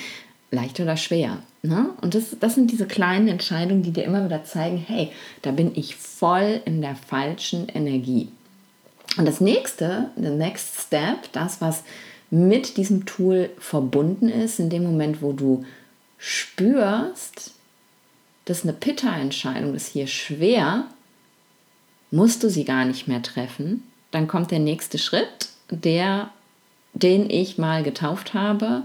Leicht 0.50 0.80
oder 0.80 0.96
schwer. 0.96 1.38
Ne? 1.62 1.90
Und 2.00 2.16
das, 2.16 2.36
das 2.40 2.56
sind 2.56 2.72
diese 2.72 2.86
kleinen 2.86 3.28
Entscheidungen, 3.28 3.84
die 3.84 3.92
dir 3.92 4.02
immer 4.02 4.24
wieder 4.24 4.42
zeigen, 4.42 4.76
hey, 4.76 5.12
da 5.42 5.52
bin 5.52 5.70
ich 5.76 5.94
voll 5.94 6.60
in 6.64 6.80
der 6.80 6.96
falschen 6.96 7.68
Energie. 7.68 8.28
Und 9.16 9.28
das 9.28 9.40
nächste, 9.40 10.10
the 10.16 10.30
next 10.30 10.80
step, 10.80 11.30
das, 11.30 11.60
was 11.60 11.84
mit 12.30 12.76
diesem 12.76 13.06
Tool 13.06 13.50
verbunden 13.60 14.28
ist, 14.28 14.58
in 14.58 14.68
dem 14.68 14.82
Moment, 14.82 15.22
wo 15.22 15.32
du 15.32 15.64
spürst, 16.18 17.52
dass 18.46 18.64
eine 18.64 18.72
Pitta-Entscheidung 18.72 19.76
ist 19.76 19.92
hier 19.92 20.08
schwer, 20.08 20.86
musst 22.10 22.42
du 22.42 22.50
sie 22.50 22.64
gar 22.64 22.84
nicht 22.84 23.06
mehr 23.06 23.22
treffen. 23.22 23.84
Dann 24.10 24.28
kommt 24.28 24.50
der 24.50 24.58
nächste 24.58 24.98
Schritt, 24.98 25.48
der, 25.70 26.30
den 26.94 27.28
ich 27.30 27.58
mal 27.58 27.82
getauft 27.82 28.34
habe. 28.34 28.82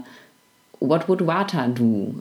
What 0.80 1.08
would 1.08 1.26
Vata 1.26 1.68
do? 1.68 2.14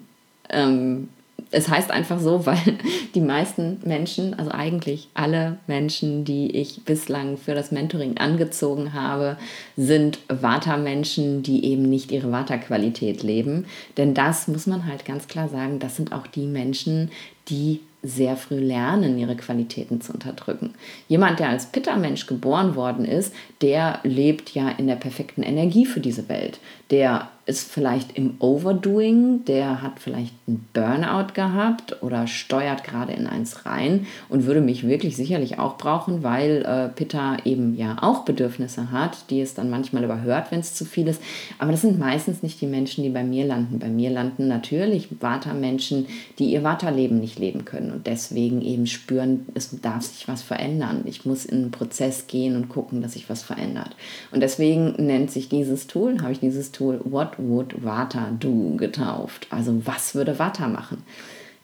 Ähm, 0.49 1.09
es 1.51 1.67
heißt 1.67 1.91
einfach 1.91 2.19
so, 2.19 2.45
weil 2.45 2.77
die 3.13 3.21
meisten 3.21 3.79
Menschen, 3.83 4.37
also 4.37 4.51
eigentlich 4.51 5.09
alle 5.13 5.57
Menschen, 5.67 6.25
die 6.25 6.51
ich 6.55 6.83
bislang 6.85 7.37
für 7.37 7.53
das 7.53 7.71
Mentoring 7.71 8.17
angezogen 8.17 8.93
habe, 8.93 9.37
sind 9.75 10.19
Vata-Menschen, 10.29 11.43
die 11.43 11.65
eben 11.65 11.83
nicht 11.83 12.11
ihre 12.11 12.31
Vata-Qualität 12.31 13.23
leben. 13.23 13.65
Denn 13.97 14.13
das 14.13 14.47
muss 14.47 14.67
man 14.67 14.87
halt 14.87 15.05
ganz 15.05 15.27
klar 15.27 15.49
sagen, 15.49 15.79
das 15.79 15.95
sind 15.95 16.13
auch 16.13 16.27
die 16.27 16.47
Menschen, 16.47 17.11
die 17.49 17.81
sehr 18.03 18.35
früh 18.35 18.59
lernen, 18.59 19.17
ihre 19.17 19.35
Qualitäten 19.35 20.01
zu 20.01 20.13
unterdrücken. 20.13 20.73
Jemand, 21.07 21.39
der 21.39 21.49
als 21.49 21.67
Pitta-Mensch 21.67 22.25
geboren 22.25 22.75
worden 22.75 23.05
ist, 23.05 23.33
der 23.61 23.99
lebt 24.03 24.53
ja 24.53 24.69
in 24.69 24.87
der 24.87 24.95
perfekten 24.95 25.43
Energie 25.43 25.85
für 25.85 25.99
diese 25.99 26.27
Welt. 26.27 26.59
Der 26.89 27.29
ist 27.45 27.71
vielleicht 27.71 28.17
im 28.17 28.35
Overdoing, 28.39 29.45
der 29.45 29.81
hat 29.81 29.99
vielleicht 29.99 30.35
einen 30.47 30.67
Burnout 30.73 31.33
gehabt 31.33 32.03
oder 32.03 32.27
steuert 32.27 32.83
gerade 32.83 33.13
in 33.13 33.25
eins 33.25 33.65
rein 33.65 34.05
und 34.29 34.45
würde 34.45 34.61
mich 34.61 34.87
wirklich 34.87 35.15
sicherlich 35.15 35.57
auch 35.57 35.77
brauchen, 35.77 36.21
weil 36.21 36.63
äh, 36.65 36.89
Pitta 36.89 37.37
eben 37.43 37.75
ja 37.75 37.97
auch 38.01 38.25
Bedürfnisse 38.25 38.91
hat, 38.91 39.29
die 39.31 39.41
es 39.41 39.55
dann 39.55 39.71
manchmal 39.71 40.03
überhört, 40.03 40.51
wenn 40.51 40.59
es 40.59 40.75
zu 40.75 40.85
viel 40.85 41.07
ist. 41.07 41.21
Aber 41.57 41.71
das 41.71 41.81
sind 41.81 41.97
meistens 41.97 42.43
nicht 42.43 42.61
die 42.61 42.67
Menschen, 42.67 43.03
die 43.03 43.09
bei 43.09 43.23
mir 43.23 43.45
landen. 43.45 43.79
Bei 43.79 43.89
mir 43.89 44.11
landen 44.11 44.47
natürlich 44.47 45.09
Vata-Menschen, 45.19 46.05
die 46.37 46.51
ihr 46.51 46.63
Vata-Leben 46.63 47.19
nicht 47.19 47.39
leben 47.39 47.65
können 47.65 47.91
und 47.91 48.05
deswegen 48.05 48.61
eben 48.61 48.85
spüren, 48.85 49.47
es 49.55 49.81
darf 49.81 50.03
sich 50.03 50.27
was 50.27 50.43
verändern. 50.43 51.01
Ich 51.05 51.25
muss 51.25 51.45
in 51.45 51.57
einen 51.57 51.71
Prozess 51.71 52.27
gehen 52.27 52.55
und 52.55 52.69
gucken, 52.69 53.01
dass 53.01 53.13
sich 53.13 53.29
was 53.29 53.41
verändert. 53.41 53.95
Und 54.31 54.41
deswegen 54.41 54.93
nennt 54.97 55.31
sich 55.31 55.49
dieses 55.49 55.87
Tool, 55.87 56.21
habe 56.21 56.33
ich 56.33 56.39
dieses 56.39 56.71
Tool 56.71 57.01
What 57.03 57.30
What 57.37 57.73
would 57.73 57.83
Vata 57.83 58.31
do 58.39 58.75
getauft. 58.77 59.47
Also 59.49 59.85
was 59.85 60.15
würde 60.15 60.39
Vata 60.39 60.67
machen? 60.67 61.03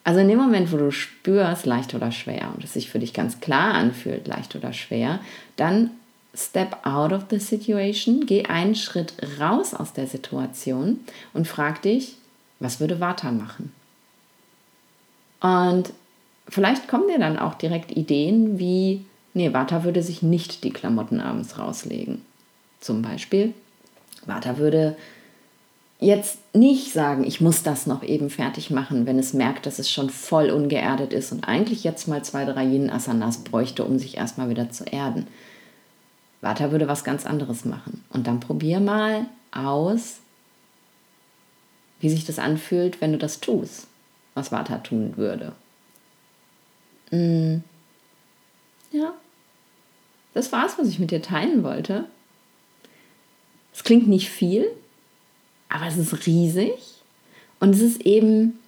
Also 0.04 0.22
in 0.22 0.30
dem 0.30 0.38
Moment, 0.38 0.72
wo 0.72 0.78
du 0.78 0.92
spürst, 0.92 1.66
leicht 1.66 1.94
oder 1.94 2.12
schwer, 2.12 2.50
und 2.56 2.64
es 2.64 2.74
sich 2.74 2.90
für 2.90 3.00
dich 3.00 3.14
ganz 3.14 3.42
klar 3.42 3.74
anfühlt, 3.74 4.26
leicht 4.28 4.56
oder 4.56 4.72
schwer, 4.72 5.20
dann 5.58 5.92
step 6.34 6.86
out 6.86 7.12
of 7.12 7.26
the 7.30 7.40
situation, 7.40 8.26
geh 8.26 8.46
einen 8.46 8.76
Schritt 8.76 9.14
raus 9.40 9.74
aus 9.74 9.94
der 9.94 10.08
Situation 10.08 11.02
und 11.34 11.48
frag 11.48 11.82
dich, 11.82 12.16
was 12.60 12.80
würde 12.80 13.00
Vata 13.00 13.32
machen? 13.32 13.74
Und 15.42 15.92
vielleicht 16.48 16.88
kommen 16.88 17.08
dir 17.08 17.20
dann 17.20 17.38
auch 17.38 17.56
direkt 17.56 17.92
Ideen 17.92 18.60
wie, 18.60 19.06
nee, 19.34 19.54
Vata 19.54 19.84
würde 19.84 20.02
sich 20.02 20.22
nicht 20.22 20.64
die 20.64 20.72
Klamotten 20.72 21.20
abends 21.20 21.60
rauslegen. 21.60 22.22
Zum 22.80 23.02
Beispiel, 23.02 23.54
Vata 24.26 24.58
würde 24.58 24.96
jetzt 26.00 26.40
nicht 26.54 26.94
sagen, 26.94 27.24
ich 27.24 27.42
muss 27.42 27.64
das 27.64 27.88
noch 27.88 28.04
eben 28.04 28.30
fertig 28.30 28.70
machen, 28.70 29.06
wenn 29.06 29.18
es 29.18 29.34
merkt, 29.34 29.66
dass 29.66 29.80
es 29.80 29.92
schon 29.92 30.10
voll 30.10 30.52
ungeerdet 30.52 31.12
ist 31.12 31.32
und 31.32 31.48
eigentlich 31.48 31.84
jetzt 31.84 32.08
mal 32.08 32.24
zwei, 32.24 32.46
drei 32.46 32.66
Yin-Asanas 32.66 33.40
bräuchte, 33.40 33.84
um 33.84 33.98
sich 33.98 34.18
erstmal 34.18 34.50
wieder 34.50 34.70
zu 34.70 34.84
erden. 34.84 35.28
Vata 36.42 36.72
würde 36.72 36.88
was 36.88 37.04
ganz 37.04 37.26
anderes 37.26 37.66
machen. 37.66 38.04
Und 38.10 38.28
dann 38.28 38.40
probier 38.40 38.80
mal 38.80 39.26
aus, 39.52 40.18
wie 42.00 42.10
sich 42.10 42.26
das 42.26 42.38
anfühlt, 42.38 43.02
wenn 43.02 43.12
du 43.12 43.18
das 43.18 43.40
tust, 43.40 43.88
was 44.36 44.52
Vata 44.52 44.78
tun 44.78 45.18
würde. 45.18 45.54
Mm. 47.10 47.64
Ja, 48.92 49.14
das 50.34 50.52
war's, 50.52 50.78
was 50.78 50.88
ich 50.88 51.00
mit 51.00 51.10
dir 51.10 51.22
teilen 51.22 51.64
wollte. 51.64 52.06
Es 53.74 53.84
klingt 53.84 54.08
nicht 54.08 54.30
viel, 54.30 54.68
aber 55.70 55.88
es 55.88 55.98
ist 55.98 56.26
riesig 56.26 56.74
und 57.60 57.76
es 57.76 57.82
ist 57.82 58.02
eben 58.02 58.60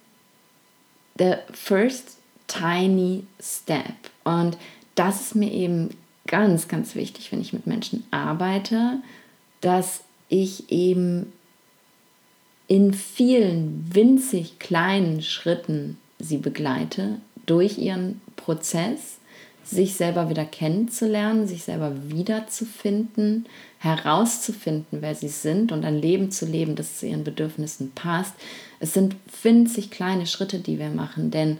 der 1.18 1.42
first 1.52 2.18
tiny 2.46 3.24
step. 3.40 3.94
Und 4.24 4.56
das 4.94 5.20
ist 5.20 5.34
mir 5.34 5.52
eben 5.52 5.90
ganz, 6.26 6.68
ganz 6.68 6.94
wichtig, 6.94 7.32
wenn 7.32 7.40
ich 7.40 7.52
mit 7.52 7.66
Menschen 7.66 8.04
arbeite, 8.10 8.98
dass 9.60 10.02
ich 10.28 10.70
eben 10.70 11.32
in 12.68 12.94
vielen 12.94 13.90
winzig 13.92 14.58
kleinen 14.58 15.22
Schritten 15.22 15.98
sie 16.18 16.38
begleite 16.38 17.20
durch 17.46 17.78
ihren 17.78 18.20
Prozess 18.36 19.18
sich 19.64 19.94
selber 19.94 20.30
wieder 20.30 20.44
kennenzulernen, 20.44 21.46
sich 21.46 21.64
selber 21.64 21.92
wiederzufinden, 22.08 23.46
herauszufinden, 23.80 24.98
wer 25.00 25.14
sie 25.14 25.28
sind 25.28 25.72
und 25.72 25.84
ein 25.84 25.98
Leben 25.98 26.30
zu 26.30 26.44
leben, 26.44 26.76
das 26.76 26.98
zu 26.98 27.06
ihren 27.06 27.24
Bedürfnissen 27.24 27.92
passt. 27.92 28.34
Es 28.78 28.92
sind 28.92 29.16
winzig 29.42 29.90
kleine 29.90 30.26
Schritte, 30.26 30.58
die 30.58 30.78
wir 30.78 30.90
machen, 30.90 31.30
denn 31.30 31.58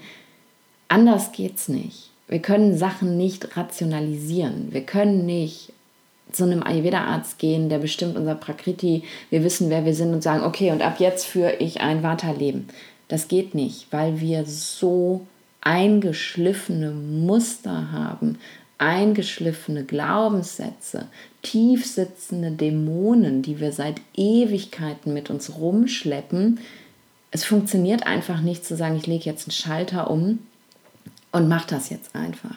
anders 0.88 1.32
geht's 1.32 1.68
nicht. 1.68 2.10
Wir 2.28 2.40
können 2.40 2.76
Sachen 2.76 3.16
nicht 3.16 3.56
rationalisieren. 3.56 4.68
Wir 4.70 4.82
können 4.82 5.24
nicht 5.26 5.72
zu 6.30 6.44
einem 6.44 6.62
Ayurveda-Arzt 6.62 7.38
gehen, 7.38 7.70
der 7.70 7.78
bestimmt 7.78 8.16
unser 8.16 8.34
Prakriti, 8.34 9.02
wir 9.30 9.42
wissen, 9.42 9.70
wer 9.70 9.84
wir 9.84 9.94
sind 9.94 10.12
und 10.12 10.22
sagen, 10.22 10.44
okay, 10.44 10.70
und 10.70 10.82
ab 10.82 11.00
jetzt 11.00 11.26
führe 11.26 11.56
ich 11.56 11.80
ein 11.80 12.02
Vata-Leben. 12.02 12.68
Das 13.08 13.28
geht 13.28 13.54
nicht, 13.54 13.86
weil 13.90 14.20
wir 14.20 14.44
so 14.44 15.26
eingeschliffene 15.62 16.92
Muster 16.92 17.90
haben, 17.92 18.38
eingeschliffene 18.78 19.84
Glaubenssätze, 19.84 21.08
tiefsitzende 21.42 22.50
Dämonen, 22.50 23.42
die 23.42 23.60
wir 23.60 23.72
seit 23.72 24.00
Ewigkeiten 24.14 25.14
mit 25.14 25.30
uns 25.30 25.56
rumschleppen. 25.56 26.60
Es 27.30 27.44
funktioniert 27.44 28.06
einfach 28.06 28.40
nicht 28.40 28.64
zu 28.64 28.76
sagen, 28.76 28.96
ich 28.96 29.06
lege 29.06 29.24
jetzt 29.24 29.46
einen 29.46 29.52
Schalter 29.52 30.10
um 30.10 30.40
und 31.32 31.48
mache 31.48 31.68
das 31.68 31.90
jetzt 31.90 32.14
einfach. 32.14 32.56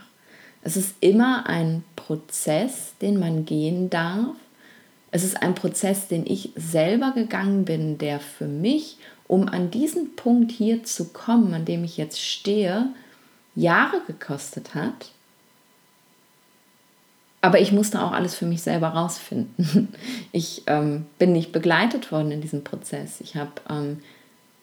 Es 0.64 0.78
ist 0.78 0.96
immer 1.02 1.48
ein 1.48 1.84
Prozess, 1.96 2.94
den 3.02 3.20
man 3.20 3.46
gehen 3.46 3.90
darf. 3.90 4.36
Es 5.12 5.24
ist 5.24 5.42
ein 5.42 5.54
Prozess, 5.54 6.08
den 6.08 6.26
ich 6.26 6.52
selber 6.56 7.12
gegangen 7.12 7.66
bin, 7.66 7.98
der 7.98 8.20
für 8.20 8.48
mich 8.48 8.98
um 9.28 9.48
an 9.48 9.72
diesen 9.72 10.16
Punkt 10.16 10.52
hier 10.52 10.84
zu 10.84 11.06
kommen, 11.06 11.54
an 11.54 11.66
dem 11.66 11.84
ich 11.84 11.98
jetzt 11.98 12.22
stehe, 12.22 12.88
Jahre 13.56 14.02
gekostet 14.06 14.76
hat. 14.76 15.12
Aber 17.44 17.60
ich 17.60 17.74
musste 17.74 18.02
auch 18.02 18.14
alles 18.14 18.36
für 18.36 18.46
mich 18.46 18.62
selber 18.62 18.88
rausfinden. 18.88 19.90
Ich 20.32 20.64
ähm, 20.66 21.06
bin 21.20 21.34
nicht 21.34 21.52
begleitet 21.52 22.12
worden 22.12 22.32
in 22.32 22.42
diesem 22.42 22.64
Prozess. 22.64 23.22
Ich 23.22 23.36
habe 23.36 23.52
ähm, 23.70 24.00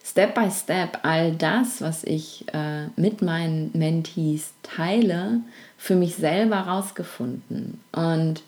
Step 0.03 0.35
by 0.35 0.51
Step 0.51 0.99
all 1.03 1.33
das, 1.33 1.81
was 1.81 2.03
ich 2.03 2.47
äh, 2.53 2.87
mit 2.97 3.23
meinen 3.23 3.71
Mentees 3.75 4.55
teile, 4.64 5.43
für 5.77 5.95
mich 5.95 6.16
selber 6.16 6.57
rausgefunden. 6.57 7.79
Und 7.93 8.43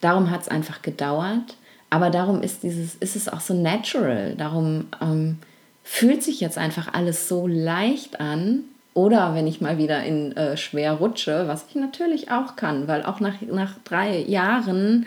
darum 0.00 0.30
hat 0.30 0.42
es 0.42 0.48
einfach 0.48 0.82
gedauert. 0.82 1.56
Aber 1.90 2.10
darum 2.10 2.42
ist, 2.42 2.64
dieses, 2.64 2.96
ist 2.96 3.16
es 3.16 3.28
auch 3.28 3.40
so 3.40 3.54
natural. 3.54 4.34
Darum 4.36 4.88
ähm, 5.00 5.38
fühlt 5.84 6.22
sich 6.22 6.40
jetzt 6.40 6.58
einfach 6.58 6.92
alles 6.92 7.28
so 7.28 7.46
leicht 7.46 8.20
an. 8.20 8.64
Oder 9.00 9.34
wenn 9.34 9.46
ich 9.46 9.62
mal 9.62 9.78
wieder 9.78 10.04
in 10.04 10.36
äh, 10.36 10.58
schwer 10.58 10.92
rutsche, 10.92 11.48
was 11.48 11.64
ich 11.70 11.74
natürlich 11.74 12.30
auch 12.30 12.54
kann, 12.54 12.86
weil 12.86 13.02
auch 13.02 13.18
nach, 13.18 13.40
nach 13.50 13.76
drei 13.82 14.18
Jahren 14.18 15.06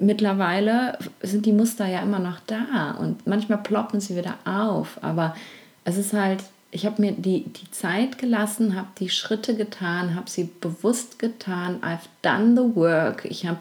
mittlerweile 0.00 0.98
sind 1.22 1.46
die 1.46 1.52
Muster 1.52 1.86
ja 1.86 2.00
immer 2.00 2.18
noch 2.18 2.40
da 2.48 2.96
und 2.98 3.24
manchmal 3.24 3.58
ploppen 3.58 4.00
sie 4.00 4.16
wieder 4.16 4.34
auf. 4.44 4.98
Aber 5.00 5.36
es 5.84 5.96
ist 5.96 6.12
halt, 6.12 6.42
ich 6.72 6.86
habe 6.86 7.00
mir 7.00 7.12
die, 7.12 7.44
die 7.44 7.70
Zeit 7.70 8.18
gelassen, 8.18 8.74
habe 8.74 8.88
die 8.98 9.10
Schritte 9.10 9.54
getan, 9.54 10.16
habe 10.16 10.28
sie 10.28 10.50
bewusst 10.60 11.20
getan. 11.20 11.78
I've 11.82 12.08
done 12.22 12.56
the 12.56 12.74
work. 12.74 13.24
Ich 13.26 13.46
habe 13.46 13.58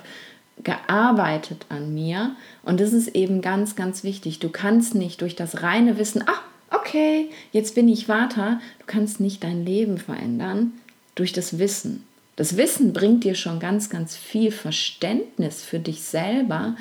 gearbeitet 0.63 1.67
an 1.69 1.93
mir. 1.93 2.31
Und 2.63 2.79
das 2.79 2.91
ist 2.91 3.09
eben 3.09 3.43
ganz, 3.43 3.75
ganz 3.75 4.03
wichtig. 4.03 4.39
Du 4.39 4.49
kannst 4.49 4.95
nicht 4.95 5.21
durch 5.21 5.35
das 5.35 5.61
reine 5.61 5.99
Wissen, 5.99 6.23
ah, 6.25 6.41
okay, 6.71 7.29
jetzt 7.51 7.75
bin 7.75 7.87
ich 7.87 8.07
Vater, 8.07 8.59
du 8.79 8.85
kannst 8.85 9.19
nicht 9.19 9.43
dein 9.43 9.65
Leben 9.65 9.97
verändern 9.97 10.73
durch 11.15 11.33
das 11.33 11.59
Wissen. 11.59 12.03
Das 12.35 12.55
Wissen 12.55 12.93
bringt 12.93 13.23
dir 13.23 13.35
schon 13.35 13.59
ganz, 13.59 13.89
ganz 13.89 14.15
viel 14.15 14.51
Verständnis 14.51 15.63
für 15.63 15.79
dich 15.79 16.03
selber, 16.03 16.75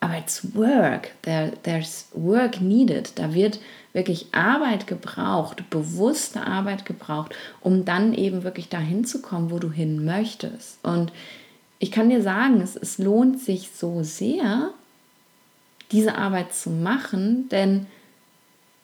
aber 0.00 0.18
it's 0.18 0.54
work. 0.54 1.10
There, 1.22 1.52
there's 1.62 2.08
work 2.12 2.60
needed. 2.60 3.12
Da 3.18 3.32
wird 3.32 3.58
wirklich 3.94 4.26
Arbeit 4.32 4.86
gebraucht, 4.86 5.68
bewusste 5.70 6.46
Arbeit 6.46 6.84
gebraucht, 6.84 7.34
um 7.60 7.84
dann 7.84 8.12
eben 8.12 8.42
wirklich 8.42 8.68
dahin 8.68 9.04
zu 9.04 9.22
kommen, 9.22 9.50
wo 9.50 9.58
du 9.58 9.70
hin 9.70 10.04
möchtest. 10.04 10.78
Und 10.82 11.12
ich 11.78 11.90
kann 11.90 12.10
dir 12.10 12.22
sagen, 12.22 12.60
es, 12.60 12.76
es 12.76 12.98
lohnt 12.98 13.40
sich 13.40 13.70
so 13.74 14.02
sehr, 14.02 14.70
diese 15.92 16.16
Arbeit 16.16 16.54
zu 16.54 16.70
machen, 16.70 17.48
denn 17.50 17.86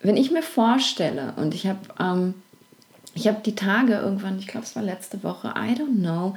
wenn 0.02 0.16
ich 0.16 0.30
mir 0.30 0.42
vorstelle, 0.42 1.34
und 1.36 1.54
ich 1.54 1.66
habe 1.66 1.80
ähm, 1.98 2.34
ich 3.14 3.28
die 3.44 3.54
Tage 3.54 3.94
irgendwann, 3.94 4.38
ich 4.38 4.46
glaube 4.46 4.64
es 4.64 4.76
war 4.76 4.82
letzte 4.82 5.22
Woche, 5.22 5.48
I 5.48 5.74
don't 5.74 5.98
know, 5.98 6.34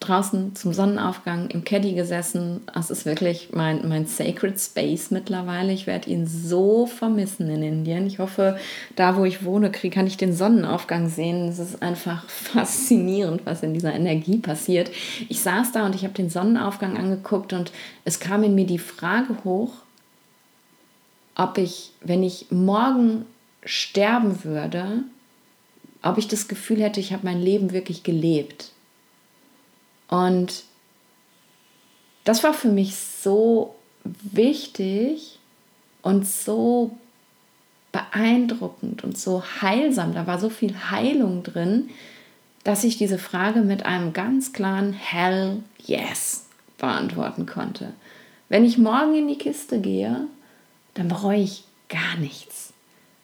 draußen 0.00 0.54
zum 0.54 0.72
Sonnenaufgang 0.72 1.48
im 1.50 1.64
Caddy 1.64 1.94
gesessen. 1.94 2.60
Das 2.72 2.90
ist 2.90 3.04
wirklich 3.04 3.50
mein, 3.52 3.88
mein 3.88 4.06
Sacred 4.06 4.58
Space 4.60 5.10
mittlerweile. 5.10 5.72
Ich 5.72 5.86
werde 5.86 6.08
ihn 6.10 6.26
so 6.26 6.86
vermissen 6.86 7.50
in 7.50 7.62
Indien. 7.62 8.06
Ich 8.06 8.18
hoffe, 8.18 8.58
da 8.94 9.16
wo 9.16 9.24
ich 9.24 9.44
wohne, 9.44 9.70
krieg, 9.70 9.92
kann 9.92 10.06
ich 10.06 10.16
den 10.16 10.32
Sonnenaufgang 10.32 11.08
sehen. 11.08 11.48
Es 11.48 11.58
ist 11.58 11.82
einfach 11.82 12.24
faszinierend, 12.28 13.42
was 13.44 13.62
in 13.62 13.74
dieser 13.74 13.92
Energie 13.92 14.38
passiert. 14.38 14.90
Ich 15.28 15.40
saß 15.40 15.72
da 15.72 15.84
und 15.84 15.94
ich 15.94 16.04
habe 16.04 16.14
den 16.14 16.30
Sonnenaufgang 16.30 16.96
angeguckt 16.96 17.52
und 17.52 17.72
es 18.04 18.20
kam 18.20 18.44
in 18.44 18.54
mir 18.54 18.66
die 18.66 18.78
Frage 18.78 19.36
hoch, 19.44 19.72
ob 21.38 21.56
ich, 21.56 21.92
wenn 22.02 22.22
ich 22.22 22.50
morgen 22.50 23.24
sterben 23.64 24.44
würde, 24.44 25.04
ob 26.02 26.18
ich 26.18 26.28
das 26.28 26.48
Gefühl 26.48 26.82
hätte, 26.82 27.00
ich 27.00 27.14
habe 27.14 27.24
mein 27.24 27.40
Leben 27.40 27.72
wirklich 27.72 28.02
gelebt 28.02 28.72
und 30.08 30.64
das 32.24 32.44
war 32.44 32.52
für 32.52 32.68
mich 32.68 32.96
so 32.96 33.74
wichtig 34.04 35.38
und 36.02 36.26
so 36.26 36.96
beeindruckend 37.92 39.04
und 39.04 39.16
so 39.16 39.42
heilsam. 39.62 40.12
Da 40.12 40.26
war 40.26 40.38
so 40.38 40.50
viel 40.50 40.74
Heilung 40.90 41.42
drin, 41.42 41.88
dass 42.64 42.84
ich 42.84 42.98
diese 42.98 43.18
Frage 43.18 43.60
mit 43.60 43.86
einem 43.86 44.12
ganz 44.12 44.52
klaren 44.52 44.92
Hell 44.92 45.62
Yes 45.78 46.46
beantworten 46.76 47.46
konnte. 47.46 47.94
Wenn 48.48 48.64
ich 48.64 48.78
morgen 48.78 49.14
in 49.14 49.28
die 49.28 49.38
Kiste 49.38 49.80
gehe, 49.80 50.26
dann 50.98 51.08
bereue 51.08 51.40
ich 51.40 51.64
gar 51.88 52.16
nichts. 52.18 52.74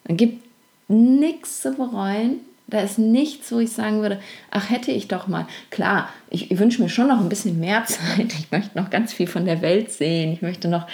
Dann 0.05 0.17
gibt 0.17 0.43
nichts 0.87 1.61
zu 1.61 1.73
bereuen 1.73 2.39
da 2.67 2.79
ist 2.79 2.97
nichts, 2.97 3.51
wo 3.51 3.59
ich 3.59 3.71
sagen 3.71 4.01
würde, 4.01 4.19
ach 4.49 4.69
hätte 4.69 4.91
ich 4.91 5.07
doch 5.07 5.27
mal. 5.27 5.47
Klar, 5.69 6.09
ich, 6.35 6.51
ich 6.51 6.59
wünsche 6.59 6.81
mir 6.81 6.89
schon 6.89 7.07
noch 7.07 7.21
ein 7.21 7.29
bisschen 7.29 7.59
mehr 7.59 7.85
Zeit. 7.85 8.33
Ich 8.37 8.51
möchte 8.51 8.77
noch 8.77 8.89
ganz 8.89 9.13
viel 9.13 9.27
von 9.27 9.45
der 9.45 9.61
Welt 9.61 9.91
sehen. 9.91 10.33
Ich 10.33 10.41
möchte 10.41 10.67
noch, 10.67 10.85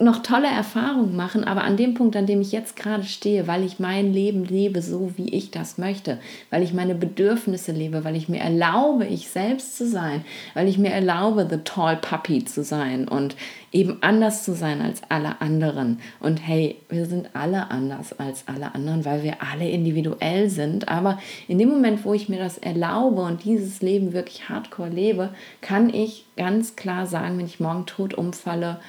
noch 0.00 0.22
tolle 0.22 0.48
Erfahrungen 0.48 1.14
machen. 1.14 1.44
Aber 1.44 1.62
an 1.62 1.76
dem 1.76 1.94
Punkt, 1.94 2.16
an 2.16 2.26
dem 2.26 2.40
ich 2.40 2.52
jetzt 2.52 2.74
gerade 2.74 3.04
stehe, 3.04 3.46
weil 3.46 3.64
ich 3.64 3.78
mein 3.78 4.12
Leben 4.12 4.44
lebe, 4.44 4.80
so 4.82 5.12
wie 5.16 5.28
ich 5.28 5.50
das 5.50 5.78
möchte, 5.78 6.18
weil 6.50 6.62
ich 6.62 6.72
meine 6.72 6.94
Bedürfnisse 6.94 7.72
lebe, 7.72 8.04
weil 8.04 8.16
ich 8.16 8.28
mir 8.28 8.40
erlaube, 8.40 9.06
ich 9.06 9.28
selbst 9.28 9.76
zu 9.76 9.86
sein, 9.86 10.24
weil 10.54 10.68
ich 10.68 10.78
mir 10.78 10.90
erlaube, 10.90 11.46
the 11.48 11.58
tall 11.58 11.96
puppy 11.96 12.44
zu 12.44 12.64
sein 12.64 13.06
und 13.06 13.36
eben 13.72 13.98
anders 14.00 14.44
zu 14.44 14.54
sein 14.54 14.80
als 14.80 15.02
alle 15.10 15.40
anderen. 15.40 16.00
Und 16.20 16.38
hey, 16.38 16.76
wir 16.88 17.04
sind 17.04 17.30
alle 17.34 17.70
anders 17.70 18.18
als 18.18 18.44
alle 18.46 18.74
anderen, 18.74 19.04
weil 19.04 19.22
wir 19.22 19.42
alle 19.42 19.68
individuell 19.68 20.48
sind. 20.48 20.88
Aber 20.88 21.18
in 21.46 21.58
dem 21.58 21.68
Moment, 21.68 22.04
wo 22.04 22.14
ich 22.14 22.28
mir 22.28 22.38
das 22.38 22.56
erlaube 22.56 23.20
und 23.22 23.44
dieses 23.44 23.82
Leben 23.82 24.14
wirklich 24.14 24.48
hardcore 24.48 24.77
lebe, 24.86 25.30
kann 25.60 25.92
ich 25.92 26.26
ganz 26.36 26.76
klar 26.76 27.06
sagen, 27.06 27.38
wenn 27.38 27.46
ich 27.46 27.60
morgen 27.60 27.86
tot 27.86 28.14
umfalle, 28.14 28.80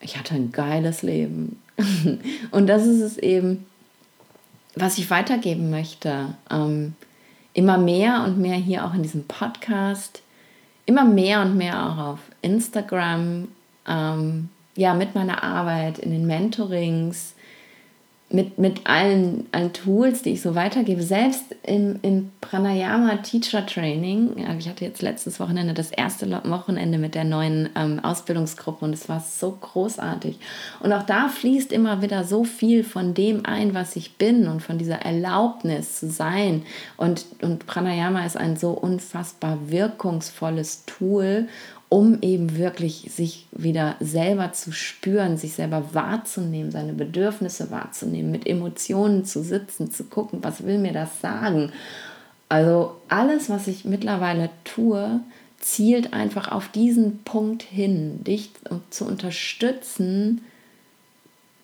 ich 0.00 0.18
hatte 0.18 0.34
ein 0.34 0.52
geiles 0.52 1.02
Leben. 1.02 1.60
und 2.50 2.66
das 2.66 2.86
ist 2.86 3.00
es 3.00 3.18
eben, 3.18 3.66
was 4.74 4.98
ich 4.98 5.10
weitergeben 5.10 5.70
möchte. 5.70 6.34
Ähm, 6.50 6.94
immer 7.54 7.78
mehr 7.78 8.24
und 8.24 8.38
mehr 8.38 8.56
hier 8.56 8.84
auch 8.84 8.94
in 8.94 9.02
diesem 9.02 9.24
Podcast 9.24 10.22
immer 10.88 11.04
mehr 11.04 11.42
und 11.42 11.56
mehr 11.58 11.86
auch 11.86 11.98
auf 11.98 12.18
Instagram, 12.40 13.48
ähm, 13.86 14.48
ja, 14.74 14.94
mit 14.94 15.14
meiner 15.14 15.42
Arbeit, 15.42 15.98
in 15.98 16.10
den 16.12 16.26
Mentorings, 16.26 17.34
mit, 18.30 18.58
mit 18.58 18.86
allen, 18.86 19.46
allen 19.52 19.72
Tools, 19.72 20.20
die 20.22 20.32
ich 20.32 20.42
so 20.42 20.54
weitergebe, 20.54 21.02
selbst 21.02 21.44
im, 21.62 21.98
im 22.02 22.30
Pranayama 22.42 23.16
Teacher 23.16 23.64
Training, 23.64 24.32
ich 24.58 24.68
hatte 24.68 24.84
jetzt 24.84 25.00
letztes 25.00 25.40
Wochenende 25.40 25.72
das 25.72 25.90
erste 25.90 26.30
Wochenende 26.44 26.98
mit 26.98 27.14
der 27.14 27.24
neuen 27.24 27.70
ähm, 27.74 28.00
Ausbildungsgruppe 28.00 28.84
und 28.84 28.92
es 28.92 29.08
war 29.08 29.20
so 29.20 29.56
großartig. 29.58 30.38
Und 30.80 30.92
auch 30.92 31.04
da 31.04 31.28
fließt 31.28 31.72
immer 31.72 32.02
wieder 32.02 32.24
so 32.24 32.44
viel 32.44 32.84
von 32.84 33.14
dem 33.14 33.46
ein, 33.46 33.72
was 33.72 33.96
ich 33.96 34.16
bin 34.16 34.46
und 34.46 34.60
von 34.62 34.76
dieser 34.76 35.00
Erlaubnis 35.00 35.98
zu 35.98 36.10
sein. 36.10 36.64
Und, 36.98 37.24
und 37.40 37.66
Pranayama 37.66 38.26
ist 38.26 38.36
ein 38.36 38.56
so 38.56 38.72
unfassbar 38.72 39.70
wirkungsvolles 39.70 40.84
Tool 40.84 41.48
um 41.88 42.18
eben 42.20 42.58
wirklich 42.58 43.10
sich 43.10 43.46
wieder 43.50 43.96
selber 44.00 44.52
zu 44.52 44.72
spüren, 44.72 45.38
sich 45.38 45.54
selber 45.54 45.94
wahrzunehmen, 45.94 46.70
seine 46.70 46.92
Bedürfnisse 46.92 47.70
wahrzunehmen, 47.70 48.30
mit 48.30 48.46
Emotionen 48.46 49.24
zu 49.24 49.42
sitzen, 49.42 49.90
zu 49.90 50.04
gucken, 50.04 50.40
was 50.42 50.64
will 50.64 50.78
mir 50.78 50.92
das 50.92 51.20
sagen. 51.20 51.72
Also 52.50 52.96
alles, 53.08 53.48
was 53.48 53.68
ich 53.68 53.84
mittlerweile 53.84 54.50
tue, 54.64 55.20
zielt 55.60 56.12
einfach 56.12 56.52
auf 56.52 56.68
diesen 56.68 57.22
Punkt 57.24 57.62
hin, 57.62 58.22
dich 58.22 58.50
zu 58.90 59.06
unterstützen, 59.06 60.42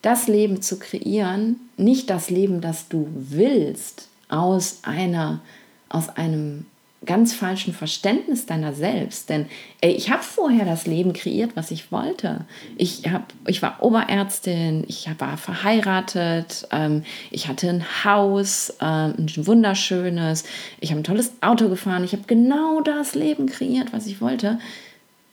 das 0.02 0.26
Leben 0.26 0.62
zu 0.62 0.78
kreieren, 0.78 1.56
nicht 1.76 2.10
das 2.10 2.28
Leben, 2.28 2.60
das 2.60 2.88
du 2.88 3.08
willst, 3.14 4.08
aus 4.28 4.80
einer, 4.82 5.40
aus 5.88 6.08
einem 6.10 6.66
ganz 7.04 7.34
falschen 7.34 7.74
Verständnis 7.74 8.46
deiner 8.46 8.72
selbst. 8.72 9.28
Denn 9.28 9.46
ey, 9.80 9.92
ich 9.92 10.10
habe 10.10 10.22
vorher 10.22 10.64
das 10.64 10.86
Leben 10.86 11.12
kreiert, 11.12 11.56
was 11.56 11.70
ich 11.70 11.92
wollte. 11.92 12.44
Ich, 12.76 13.02
hab, 13.10 13.32
ich 13.46 13.62
war 13.62 13.82
Oberärztin, 13.82 14.84
ich 14.88 15.08
war 15.18 15.36
verheiratet, 15.36 16.66
ähm, 16.70 17.04
ich 17.30 17.48
hatte 17.48 17.68
ein 17.68 17.84
Haus, 18.04 18.70
äh, 18.80 18.84
ein 18.84 19.32
wunderschönes, 19.36 20.44
ich 20.80 20.90
habe 20.90 21.00
ein 21.00 21.04
tolles 21.04 21.32
Auto 21.40 21.68
gefahren, 21.68 22.04
ich 22.04 22.12
habe 22.12 22.24
genau 22.26 22.80
das 22.80 23.14
Leben 23.14 23.46
kreiert, 23.46 23.92
was 23.92 24.06
ich 24.06 24.20
wollte 24.20 24.58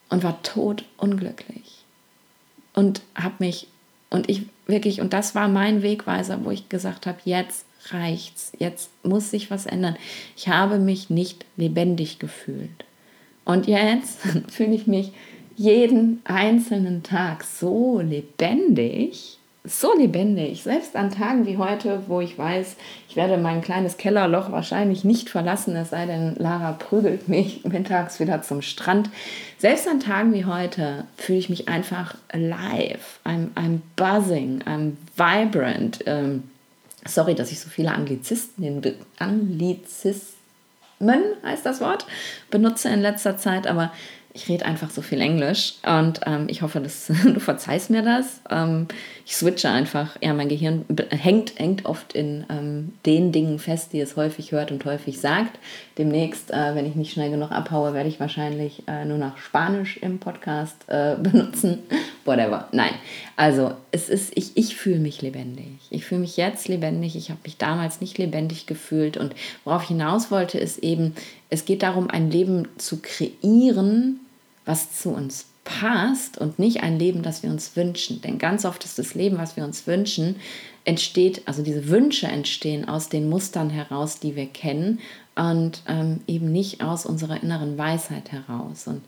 und 0.10 0.24
war 0.24 0.42
tot 0.44 0.84
unglücklich. 0.98 1.84
Und 2.74 3.02
habe 3.16 3.36
mich, 3.40 3.68
und 4.10 4.30
ich 4.30 4.44
wirklich, 4.68 5.02
und 5.02 5.14
das 5.14 5.36
war 5.36 5.48
mein 5.48 5.82
Wegweiser, 5.82 6.44
wo 6.44 6.52
ich 6.52 6.70
gesagt 6.70 7.06
habe, 7.06 7.20
jetzt 7.26 7.66
reicht's, 7.90 8.52
jetzt 8.60 8.90
muss 9.04 9.32
sich 9.32 9.52
was 9.52 9.66
ändern. 9.66 9.96
Ich 10.38 10.48
habe 10.48 10.78
mich 10.80 11.10
nicht 11.10 11.46
lebendig 11.58 12.20
gefühlt. 12.20 12.86
Und 13.46 13.68
jetzt 13.68 14.20
fühle 14.50 14.74
ich 14.74 14.88
mich 14.88 15.12
jeden 15.56 16.22
einzelnen 16.24 17.04
Tag 17.04 17.44
so 17.44 18.00
lebendig, 18.00 19.38
so 19.64 19.96
lebendig, 19.96 20.64
selbst 20.64 20.96
an 20.96 21.12
Tagen 21.12 21.46
wie 21.46 21.58
heute, 21.58 22.02
wo 22.08 22.20
ich 22.20 22.36
weiß, 22.36 22.78
ich 23.08 23.16
werde 23.16 23.38
mein 23.38 23.62
kleines 23.62 23.98
Kellerloch 23.98 24.52
wahrscheinlich 24.52 25.04
nicht 25.04 25.30
verlassen, 25.30 25.76
es 25.76 25.92
sei 25.92 26.08
denn, 26.08 26.36
Lara 26.38 26.72
prügelt 26.72 27.28
mich 27.28 27.64
mittags 27.72 28.20
wieder 28.20 28.42
zum 28.42 28.64
Strand. 28.64 29.10
Selbst 29.60 29.88
an 29.88 30.00
Tagen 30.00 30.34
wie 30.34 30.46
heute 30.46 31.06
fühle 31.16 31.38
ich 31.38 31.50
mich 31.50 31.68
einfach 31.68 32.16
alive. 32.30 33.00
I'm, 33.24 33.50
I'm 33.56 33.82
buzzing, 33.96 34.64
I'm 34.66 34.94
vibrant. 35.16 36.00
Ähm, 36.08 36.44
Sorry, 37.06 37.36
dass 37.36 37.52
ich 37.52 37.60
so 37.60 37.70
viele 37.70 37.92
Anglizisten, 37.92 38.82
Anglizismen 39.18 40.28
heißt 41.44 41.66
das 41.66 41.82
Wort, 41.82 42.06
benutze 42.52 42.90
in 42.90 43.02
letzter 43.02 43.38
Zeit, 43.38 43.66
aber 43.68 43.92
ich 44.34 44.48
rede 44.48 44.66
einfach 44.66 44.90
so 44.90 45.02
viel 45.02 45.20
Englisch 45.20 45.74
und 45.86 46.22
ähm, 46.26 46.46
ich 46.48 46.62
hoffe, 46.62 46.80
dass 46.80 47.08
du 47.24 47.40
verzeihst 47.40 47.90
mir 47.90 48.02
das. 48.02 48.42
Ähm, 48.50 48.88
ich 49.26 49.36
switche 49.36 49.70
einfach, 49.70 50.18
ja, 50.22 50.34
mein 50.34 50.50
Gehirn 50.50 50.86
hängt, 51.10 51.60
hängt 51.60 51.86
oft 51.86 52.14
in 52.14 52.46
ähm, 52.50 52.94
den 53.06 53.32
Dingen 53.32 53.60
fest, 53.60 53.94
die 53.94 54.00
es 54.00 54.16
häufig 54.16 54.52
hört 54.52 54.72
und 54.72 54.86
häufig 54.86 55.20
sagt. 55.20 55.60
Demnächst, 55.98 56.52
äh, 56.52 56.76
wenn 56.76 56.86
ich 56.86 56.96
nicht 56.96 57.14
schnell 57.14 57.30
genug 57.30 57.52
abhaue, 57.52 57.94
werde 57.94 58.10
ich 58.10 58.20
wahrscheinlich 58.20 58.84
äh, 58.88 59.06
nur 59.06 59.18
noch 59.18 59.38
Spanisch 59.38 59.98
im 59.98 60.20
Podcast 60.20 60.78
äh, 60.88 61.16
benutzen. 61.22 61.80
Whatever. 62.24 62.68
Nein. 62.72 62.94
Also, 63.36 63.74
es 63.92 64.08
ist, 64.08 64.32
ich, 64.38 64.56
ich 64.56 64.76
fühle 64.76 65.00
mich 65.00 65.22
lebendig. 65.22 65.80
Ich 65.90 66.06
fühle 66.06 66.22
mich 66.22 66.38
jetzt 66.38 66.68
lebendig. 66.68 67.16
Ich 67.16 67.30
habe 67.30 67.40
mich 67.44 67.58
damals 67.58 68.00
nicht 68.00 68.18
lebendig 68.18 68.66
gefühlt. 68.66 69.18
Und 69.18 69.36
worauf 69.66 69.84
ich 69.84 69.90
hinaus 69.90 70.32
wollte, 70.32 70.58
ist 70.58 70.80
eben, 70.80 71.16
es 71.52 71.66
geht 71.66 71.84
darum, 71.84 72.10
ein 72.10 72.32
Leben 72.32 72.68
zu 72.78 73.02
kreieren, 73.02 74.22
was 74.66 74.98
zu 74.98 75.10
uns 75.10 75.48
passt 75.66 76.38
und 76.38 76.60
nicht 76.60 76.82
ein 76.82 76.98
Leben, 76.98 77.24
das 77.24 77.44
wir 77.44 77.52
uns 77.52 77.76
wünschen. 77.76 78.22
Denn 78.22 78.40
ganz 78.40 78.66
oft 78.66 78.84
ist 78.86 78.98
das 78.98 79.14
Leben, 79.14 79.38
was 79.38 79.58
wir 79.58 79.66
uns 79.66 79.86
wünschen, 79.86 80.38
entsteht, 80.86 81.44
also 81.46 81.62
diese 81.62 81.90
Wünsche 81.90 82.28
entstehen 82.28 82.88
aus 82.88 83.10
den 83.10 83.30
Mustern 83.30 83.70
heraus, 83.70 84.20
die 84.20 84.36
wir 84.36 84.48
kennen 84.48 85.00
und 85.36 85.84
ähm, 85.88 86.22
eben 86.26 86.52
nicht 86.52 86.82
aus 86.82 87.06
unserer 87.06 87.44
inneren 87.44 87.78
Weisheit 87.78 88.32
heraus. 88.32 88.88
Und 88.88 89.04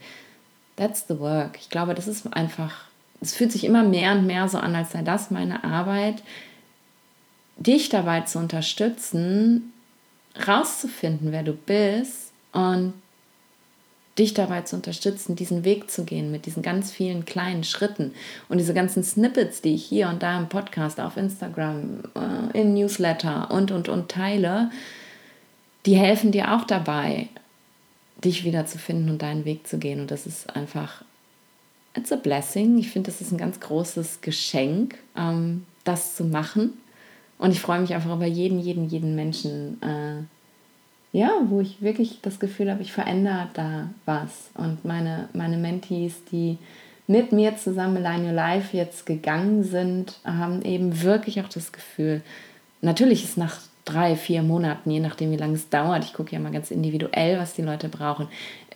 that's 0.76 1.06
the 1.08 1.20
work. 1.20 1.58
Ich 1.60 1.70
glaube, 1.70 1.96
das 1.96 2.08
ist 2.10 2.32
einfach, 2.34 2.86
es 3.22 3.34
fühlt 3.34 3.54
sich 3.54 3.64
immer 3.64 3.84
mehr 3.84 4.12
und 4.12 4.28
mehr 4.28 4.50
so 4.50 4.58
an, 4.58 4.76
als 4.76 4.92
sei 4.92 5.02
das 5.02 5.32
meine 5.32 5.64
Arbeit, 5.64 6.22
dich 7.56 7.88
dabei 7.88 8.22
zu 8.22 8.38
unterstützen, 8.38 9.72
rauszufinden, 10.46 11.32
wer 11.32 11.44
du 11.44 11.54
bist 11.54 12.33
und 12.54 12.94
dich 14.18 14.34
dabei 14.34 14.62
zu 14.62 14.76
unterstützen, 14.76 15.36
diesen 15.36 15.66
Weg 15.66 15.90
zu 15.90 16.06
gehen 16.06 16.32
mit 16.32 16.46
diesen 16.46 16.62
ganz 16.62 16.92
vielen 16.92 17.26
kleinen 17.26 17.64
Schritten 17.64 18.14
und 18.48 18.60
diese 18.60 18.74
ganzen 18.74 19.04
Snippets, 19.04 19.62
die 19.62 19.74
ich 19.74 19.84
hier 19.86 20.08
und 20.10 20.22
da 20.22 20.38
im 20.38 20.50
Podcast, 20.50 21.00
auf 21.00 21.18
Instagram, 21.18 22.04
äh, 22.16 22.62
im 22.62 22.76
Newsletter 22.76 23.50
und, 23.50 23.72
und, 23.72 23.90
und 23.90 24.10
teile, 24.10 24.70
die 25.86 25.96
helfen 25.96 26.32
dir 26.32 26.54
auch 26.54 26.64
dabei, 26.64 27.28
dich 28.24 28.44
wieder 28.44 28.66
zu 28.66 28.78
finden 28.78 29.10
und 29.10 29.22
deinen 29.22 29.46
Weg 29.46 29.68
zu 29.68 29.80
gehen. 29.80 30.00
Und 30.00 30.12
das 30.12 30.26
ist 30.28 30.56
einfach, 30.56 31.04
it's 31.96 32.12
a 32.12 32.16
blessing. 32.16 32.78
Ich 32.78 32.92
finde, 32.92 33.12
das 33.12 33.20
ist 33.20 33.32
ein 33.32 33.38
ganz 33.38 33.60
großes 33.60 34.22
Geschenk, 34.22 34.96
ähm, 35.18 35.66
das 35.84 36.16
zu 36.16 36.24
machen. 36.24 36.74
Und 37.38 37.52
ich 37.52 37.60
freue 37.60 37.82
mich 37.82 37.94
einfach 37.94 38.16
über 38.16 38.26
jeden, 38.26 38.60
jeden, 38.60 38.88
jeden 38.88 39.16
Menschen, 39.16 39.82
äh, 39.82 40.24
ja, 41.14 41.30
wo 41.48 41.62
ich 41.62 41.82
wirklich 41.82 42.20
das 42.22 42.40
Gefühl 42.40 42.70
habe, 42.70 42.82
ich 42.82 42.92
verändere 42.92 43.48
da 43.54 43.90
was. 44.06 44.50
Und 44.56 44.84
meine, 44.84 45.30
meine 45.34 45.58
Mentees, 45.58 46.26
die 46.32 46.58
mit 47.08 47.32
mir 47.32 47.56
zusammen 47.56 47.98
Align 47.98 48.26
Your 48.26 48.32
Life 48.32 48.76
jetzt 48.76 49.06
gegangen 49.06 49.64
sind, 49.64 50.20
haben 50.26 50.64
eben 50.64 51.04
wirklich 51.04 51.40
auch 51.40 51.50
das 51.50 51.72
Gefühl, 51.72 52.22
natürlich 52.82 53.24
ist 53.24 53.38
nach 53.38 53.60
drei, 53.86 54.16
vier 54.16 54.42
Monaten, 54.42 54.90
je 54.90 55.00
nachdem 55.00 55.32
wie 55.32 55.38
lange 55.38 55.54
es 55.54 55.70
dauert, 55.70 56.04
ich 56.04 56.14
gucke 56.14 56.32
ja 56.32 56.40
mal 56.40 56.52
ganz 56.52 56.72
individuell, 56.72 57.38
was 57.38 57.54
die 57.54 57.62
Leute 57.62 57.90
brauchen, 57.90 58.28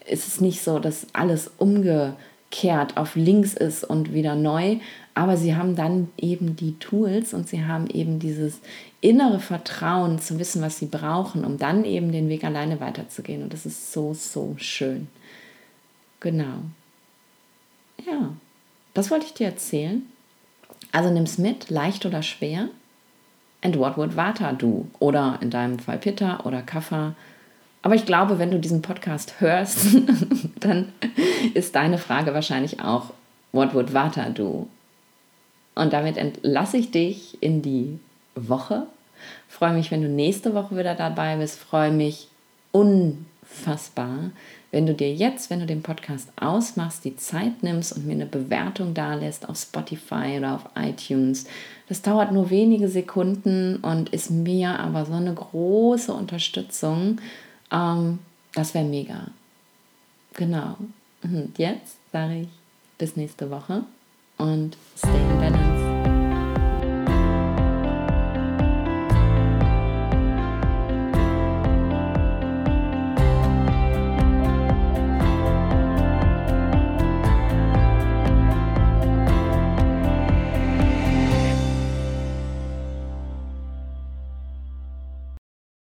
ist 0.07 0.27
es 0.27 0.39
nicht 0.39 0.61
so, 0.61 0.77
dass 0.77 1.07
alles 1.13 1.49
umgekehrt 1.57 2.97
auf 2.97 3.15
links 3.15 3.53
ist 3.55 3.83
und 3.83 4.13
wieder 4.13 4.35
neu, 4.35 4.77
aber 5.18 5.36
sie 5.36 5.55
haben 5.55 5.76
dann 5.76 6.09
eben 6.15 6.55
die 6.55 6.78
Tools 6.78 7.34
und 7.34 7.49
sie 7.49 7.65
haben 7.65 7.88
eben 7.88 8.20
dieses 8.20 8.59
innere 9.01 9.39
Vertrauen 9.39 10.20
zu 10.20 10.38
wissen, 10.38 10.61
was 10.61 10.78
sie 10.78 10.86
brauchen, 10.86 11.43
um 11.43 11.57
dann 11.57 11.86
eben 11.86 12.11
den 12.11 12.30
Weg 12.30 12.43
alleine 12.43 12.80
weiterzugehen. 12.80 13.41
Und 13.41 13.51
das 13.51 13.65
ist 13.65 13.91
so, 13.91 14.13
so 14.13 14.53
schön. 14.57 15.07
Genau. 16.20 16.59
Ja, 18.05 18.30
das 18.93 19.09
wollte 19.09 19.26
ich 19.26 19.34
dir 19.34 19.47
erzählen. 19.47 20.03
Also 20.91 21.09
nimm 21.09 21.24
es 21.24 21.39
mit, 21.39 21.72
leicht 21.72 22.05
oder 22.05 22.22
schwer. 22.22 22.70
And 23.63 23.80
what 23.80 23.97
would 23.97 24.15
Vata 24.15 24.53
do? 24.53 24.86
Oder 24.99 25.39
in 25.41 25.49
deinem 25.49 25.80
Fall 25.80 25.97
Pitta 25.97 26.41
oder 26.41 26.61
Kapha. 26.61 27.15
Aber 27.82 27.95
ich 27.95 28.05
glaube, 28.05 28.38
wenn 28.38 28.51
du 28.51 28.59
diesen 28.59 28.84
Podcast 28.84 29.41
hörst, 29.41 29.97
dann 30.59 30.93
ist 31.55 31.76
deine 31.76 31.97
Frage 31.97 32.36
wahrscheinlich 32.36 32.82
auch, 32.82 33.13
what 33.51 33.74
would 33.74 33.95
Vata 33.95 34.30
do? 34.30 34.68
Und 35.78 35.93
damit 35.93 36.17
entlasse 36.17 36.78
ich 36.78 36.91
dich 36.91 37.41
in 37.41 37.61
die 37.61 37.99
Woche. 38.36 38.88
Freue 39.47 39.73
mich, 39.73 39.91
wenn 39.91 40.01
du 40.01 40.09
nächste 40.09 40.53
Woche 40.53 40.78
wieder 40.78 40.95
dabei 40.95 41.38
bist. 41.38 41.59
Freue 41.59 41.91
mich 41.91 42.28
unfassbar, 42.71 44.32
wenn 44.71 44.86
du 44.86 44.93
dir 44.93 45.13
jetzt, 45.13 45.49
wenn 45.49 45.59
du 45.59 45.65
den 45.65 45.82
Podcast 45.82 46.30
ausmachst, 46.39 47.05
die 47.05 47.15
Zeit 47.15 47.63
nimmst 47.63 47.95
und 47.95 48.05
mir 48.05 48.13
eine 48.13 48.25
Bewertung 48.25 48.93
da 48.93 49.15
lässt 49.15 49.47
auf 49.47 49.57
Spotify 49.57 50.36
oder 50.38 50.55
auf 50.55 50.65
iTunes. 50.75 51.45
Das 51.88 52.01
dauert 52.01 52.32
nur 52.32 52.49
wenige 52.49 52.89
Sekunden 52.89 53.78
und 53.78 54.09
ist 54.09 54.30
mir 54.30 54.80
aber 54.80 55.05
so 55.05 55.13
eine 55.13 55.34
große 55.34 56.13
Unterstützung. 56.13 57.21
Ähm, 57.71 58.19
das 58.53 58.73
wäre 58.73 58.86
mega. 58.86 59.28
Genau. 60.34 60.78
Und 61.23 61.57
jetzt 61.57 61.95
sage 62.11 62.41
ich 62.41 62.49
bis 62.97 63.15
nächste 63.15 63.49
Woche 63.49 63.84
und 64.38 64.78
stay 64.97 65.09
in 65.09 65.39
balance. 65.39 65.66